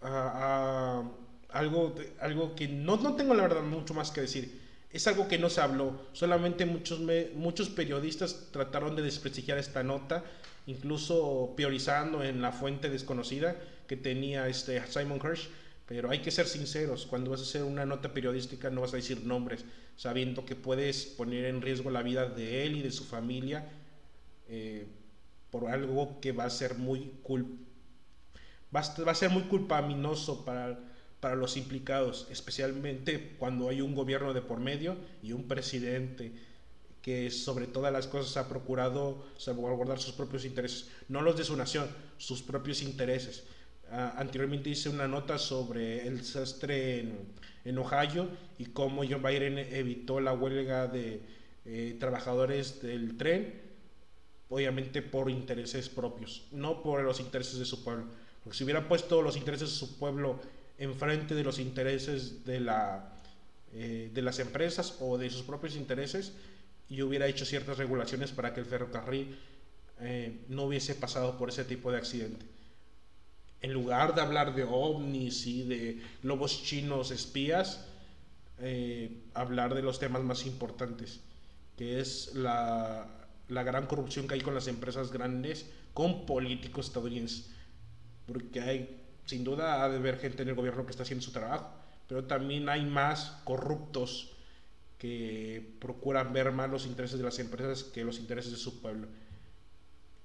algo, 0.00 1.96
algo 2.20 2.54
que 2.54 2.68
no, 2.68 2.98
no 2.98 3.16
tengo 3.16 3.34
la 3.34 3.42
verdad 3.42 3.62
mucho 3.62 3.94
más 3.94 4.12
que 4.12 4.20
decir. 4.20 4.60
Es 4.92 5.08
algo 5.08 5.26
que 5.26 5.38
no 5.38 5.50
se 5.50 5.60
habló, 5.60 6.00
solamente 6.12 6.66
muchos, 6.66 7.00
muchos 7.34 7.68
periodistas 7.68 8.46
trataron 8.52 8.94
de 8.94 9.02
desprestigiar 9.02 9.58
esta 9.58 9.82
nota, 9.82 10.22
incluso 10.68 11.52
priorizando 11.56 12.22
en 12.22 12.40
la 12.40 12.52
fuente 12.52 12.90
desconocida 12.90 13.56
que 13.88 13.96
tenía 13.96 14.46
este 14.46 14.80
Simon 14.86 15.18
Hirsch. 15.18 15.48
Pero 15.88 16.10
hay 16.10 16.20
que 16.20 16.30
ser 16.30 16.46
sinceros, 16.46 17.06
cuando 17.06 17.30
vas 17.30 17.40
a 17.40 17.44
hacer 17.44 17.64
una 17.64 17.86
nota 17.86 18.12
periodística 18.12 18.70
no 18.70 18.82
vas 18.82 18.92
a 18.92 18.96
decir 18.96 19.24
nombres, 19.24 19.64
sabiendo 19.96 20.44
que 20.44 20.54
puedes 20.54 21.06
poner 21.06 21.46
en 21.46 21.62
riesgo 21.62 21.90
la 21.90 22.02
vida 22.02 22.28
de 22.28 22.64
él 22.64 22.76
y 22.76 22.82
de 22.82 22.92
su 22.92 23.04
familia 23.04 23.66
eh, 24.48 24.86
por 25.50 25.70
algo 25.70 26.20
que 26.20 26.32
va 26.32 26.44
a 26.44 26.50
ser 26.50 26.74
muy 26.76 27.12
culpable 27.22 27.68
va 28.74 28.80
a, 28.80 29.14
ser 29.14 29.30
muy 29.30 29.44
culpaminoso 29.44 30.44
para, 30.44 30.78
para 31.20 31.36
los 31.36 31.56
implicados, 31.56 32.26
especialmente 32.30 33.36
cuando 33.38 33.68
hay 33.68 33.80
un 33.80 33.94
gobierno 33.94 34.34
de 34.34 34.42
por 34.42 34.60
medio 34.60 34.96
y 35.22 35.32
un 35.32 35.48
presidente 35.48 36.32
que 37.02 37.30
sobre 37.30 37.66
todas 37.66 37.92
las 37.92 38.06
cosas 38.06 38.36
ha 38.36 38.48
procurado 38.48 39.24
salvaguardar 39.38 39.98
sus 39.98 40.12
propios 40.12 40.44
intereses, 40.44 40.90
no 41.08 41.22
los 41.22 41.36
de 41.36 41.44
su 41.44 41.56
nación, 41.56 41.88
sus 42.18 42.42
propios 42.42 42.82
intereses. 42.82 43.44
Ah, 43.90 44.14
anteriormente 44.16 44.70
hice 44.70 44.88
una 44.88 45.08
nota 45.08 45.38
sobre 45.38 46.06
el 46.06 46.18
desastre 46.18 47.00
en, 47.00 47.18
en, 47.64 47.78
Ohio 47.78 48.28
y 48.58 48.66
cómo 48.66 49.02
Joe 49.02 49.16
Biden 49.16 49.58
evitó 49.58 50.20
la 50.20 50.32
huelga 50.32 50.86
de 50.86 51.22
eh, 51.64 51.96
trabajadores 51.98 52.82
del 52.82 53.16
tren, 53.16 53.60
obviamente 54.50 55.00
por 55.02 55.30
intereses 55.30 55.88
propios, 55.88 56.46
no 56.52 56.82
por 56.82 57.02
los 57.02 57.20
intereses 57.20 57.58
de 57.58 57.64
su 57.64 57.82
pueblo 57.82 58.06
si 58.52 58.64
hubiera 58.64 58.86
puesto 58.88 59.22
los 59.22 59.36
intereses 59.36 59.70
de 59.70 59.74
su 59.74 59.98
pueblo 59.98 60.40
enfrente 60.78 61.34
de 61.34 61.42
los 61.42 61.58
intereses 61.58 62.44
de, 62.44 62.60
la, 62.60 63.12
eh, 63.72 64.10
de 64.12 64.22
las 64.22 64.38
empresas 64.38 64.96
o 65.00 65.18
de 65.18 65.28
sus 65.30 65.42
propios 65.42 65.76
intereses, 65.76 66.32
y 66.88 67.02
hubiera 67.02 67.26
hecho 67.26 67.44
ciertas 67.44 67.76
regulaciones 67.76 68.32
para 68.32 68.54
que 68.54 68.60
el 68.60 68.66
ferrocarril 68.66 69.36
eh, 70.00 70.38
no 70.48 70.64
hubiese 70.64 70.94
pasado 70.94 71.36
por 71.36 71.50
ese 71.50 71.64
tipo 71.64 71.92
de 71.92 71.98
accidente. 71.98 72.46
En 73.60 73.72
lugar 73.72 74.14
de 74.14 74.20
hablar 74.20 74.54
de 74.54 74.64
ovnis 74.64 75.46
y 75.46 75.64
de 75.64 76.02
lobos 76.22 76.62
chinos 76.62 77.10
espías, 77.10 77.86
eh, 78.60 79.22
hablar 79.34 79.74
de 79.74 79.82
los 79.82 79.98
temas 79.98 80.22
más 80.22 80.46
importantes, 80.46 81.20
que 81.76 82.00
es 82.00 82.34
la, 82.34 83.06
la 83.48 83.62
gran 83.62 83.86
corrupción 83.86 84.28
que 84.28 84.34
hay 84.34 84.40
con 84.40 84.54
las 84.54 84.68
empresas 84.68 85.10
grandes, 85.10 85.66
con 85.92 86.26
políticos 86.26 86.86
estadounidenses 86.86 87.50
porque 88.28 88.60
hay, 88.60 89.00
sin 89.24 89.42
duda, 89.42 89.82
ha 89.82 89.88
de 89.88 89.96
haber 89.96 90.18
gente 90.18 90.42
en 90.42 90.50
el 90.50 90.54
gobierno 90.54 90.84
que 90.84 90.90
está 90.90 91.02
haciendo 91.02 91.24
su 91.24 91.32
trabajo, 91.32 91.70
pero 92.06 92.24
también 92.24 92.68
hay 92.68 92.84
más 92.84 93.40
corruptos 93.44 94.32
que 94.98 95.76
procuran 95.80 96.32
ver 96.32 96.52
más 96.52 96.68
los 96.68 96.84
intereses 96.84 97.18
de 97.18 97.24
las 97.24 97.38
empresas 97.38 97.84
que 97.84 98.04
los 98.04 98.18
intereses 98.18 98.52
de 98.52 98.58
su 98.58 98.80
pueblo. 98.80 99.08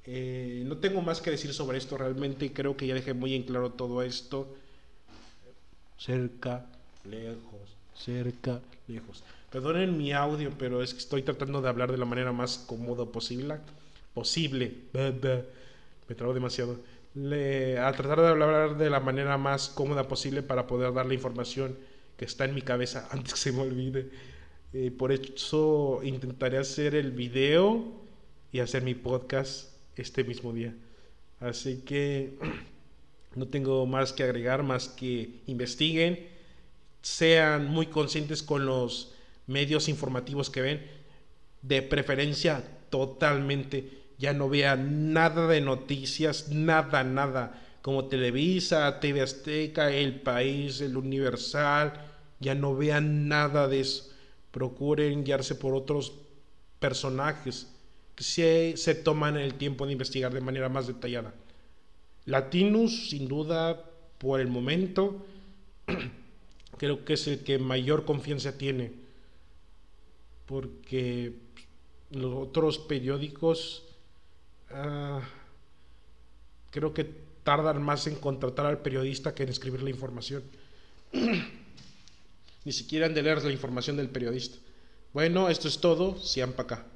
Eh, 0.05 0.63
no 0.65 0.77
tengo 0.77 1.01
más 1.01 1.21
que 1.21 1.31
decir 1.31 1.53
sobre 1.53 1.77
esto, 1.77 1.97
realmente 1.97 2.51
creo 2.51 2.75
que 2.75 2.87
ya 2.87 2.93
dejé 2.93 3.13
muy 3.13 3.35
en 3.35 3.43
claro 3.43 3.71
todo 3.71 4.01
esto. 4.01 4.55
Cerca, 5.97 6.65
lejos, 7.05 7.77
cerca, 7.95 8.61
lejos. 8.87 9.23
Perdonen 9.51 9.97
mi 9.97 10.11
audio, 10.11 10.51
pero 10.57 10.81
es 10.81 10.93
que 10.93 10.99
estoy 10.99 11.21
tratando 11.21 11.61
de 11.61 11.69
hablar 11.69 11.91
de 11.91 11.97
la 11.97 12.05
manera 12.05 12.31
más 12.31 12.57
cómoda 12.57 13.05
posible. 13.05 13.59
Posible. 14.13 14.73
Me 14.93 16.15
trago 16.15 16.33
demasiado 16.33 16.79
a 17.15 17.91
tratar 17.91 18.21
de 18.21 18.27
hablar 18.27 18.77
de 18.77 18.89
la 18.89 18.99
manera 18.99 19.37
más 19.37 19.69
cómoda 19.69 20.07
posible 20.07 20.41
para 20.41 20.65
poder 20.65 20.93
dar 20.93 21.05
la 21.05 21.13
información 21.13 21.77
que 22.17 22.25
está 22.25 22.45
en 22.45 22.55
mi 22.55 22.63
cabeza 22.63 23.07
antes 23.11 23.33
que 23.33 23.39
se 23.39 23.51
me 23.51 23.61
olvide. 23.61 24.09
Eh, 24.73 24.91
por 24.91 25.11
eso 25.11 26.01
intentaré 26.03 26.57
hacer 26.57 26.95
el 26.95 27.11
video 27.11 27.85
y 28.51 28.59
hacer 28.59 28.81
mi 28.81 28.95
podcast 28.95 29.72
este 29.95 30.23
mismo 30.23 30.53
día. 30.53 30.73
Así 31.39 31.81
que 31.85 32.37
no 33.35 33.47
tengo 33.47 33.85
más 33.85 34.13
que 34.13 34.23
agregar, 34.23 34.63
más 34.63 34.87
que 34.87 35.41
investiguen, 35.47 36.27
sean 37.01 37.67
muy 37.67 37.87
conscientes 37.87 38.43
con 38.43 38.65
los 38.65 39.13
medios 39.47 39.89
informativos 39.89 40.49
que 40.49 40.61
ven, 40.61 40.87
de 41.61 41.81
preferencia 41.81 42.63
totalmente. 42.89 44.03
Ya 44.17 44.33
no 44.33 44.47
vea 44.47 44.75
nada 44.75 45.47
de 45.47 45.59
noticias, 45.59 46.49
nada, 46.49 47.03
nada, 47.03 47.61
como 47.81 48.05
Televisa, 48.05 48.99
TV 48.99 49.21
Azteca, 49.21 49.91
El 49.91 50.21
País, 50.21 50.79
El 50.79 50.95
Universal, 50.95 51.93
ya 52.39 52.55
no 52.55 52.75
vean 52.75 53.27
nada 53.27 53.67
de 53.67 53.81
eso. 53.81 54.09
Procuren 54.51 55.23
guiarse 55.25 55.55
por 55.55 55.73
otros 55.73 56.13
personajes 56.79 57.72
se, 58.17 58.77
se 58.77 58.95
toman 58.95 59.37
el 59.37 59.55
tiempo 59.55 59.85
de 59.85 59.93
investigar 59.93 60.33
de 60.33 60.41
manera 60.41 60.69
más 60.69 60.87
detallada. 60.87 61.33
Latinus, 62.25 63.09
sin 63.09 63.27
duda, 63.27 63.83
por 64.17 64.39
el 64.39 64.47
momento, 64.47 65.25
creo 66.77 67.03
que 67.03 67.13
es 67.13 67.27
el 67.27 67.43
que 67.43 67.59
mayor 67.59 68.05
confianza 68.05 68.57
tiene, 68.57 68.93
porque 70.45 71.33
los 72.11 72.33
otros 72.33 72.77
periódicos 72.77 73.83
uh, 74.71 75.19
creo 76.71 76.93
que 76.93 77.05
tardan 77.43 77.81
más 77.81 78.07
en 78.07 78.15
contratar 78.15 78.65
al 78.65 78.79
periodista 78.79 79.35
que 79.35 79.43
en 79.43 79.49
escribir 79.49 79.83
la 79.83 79.89
información. 79.89 80.43
Ni 82.65 82.71
siquiera 82.71 83.05
han 83.07 83.13
de 83.13 83.23
leer 83.23 83.43
la 83.43 83.51
información 83.51 83.97
del 83.97 84.09
periodista. 84.09 84.57
Bueno, 85.11 85.49
esto 85.49 85.67
es 85.67 85.79
todo. 85.79 86.17
Sian 86.19 86.53
para 86.53 86.63
acá. 86.63 86.92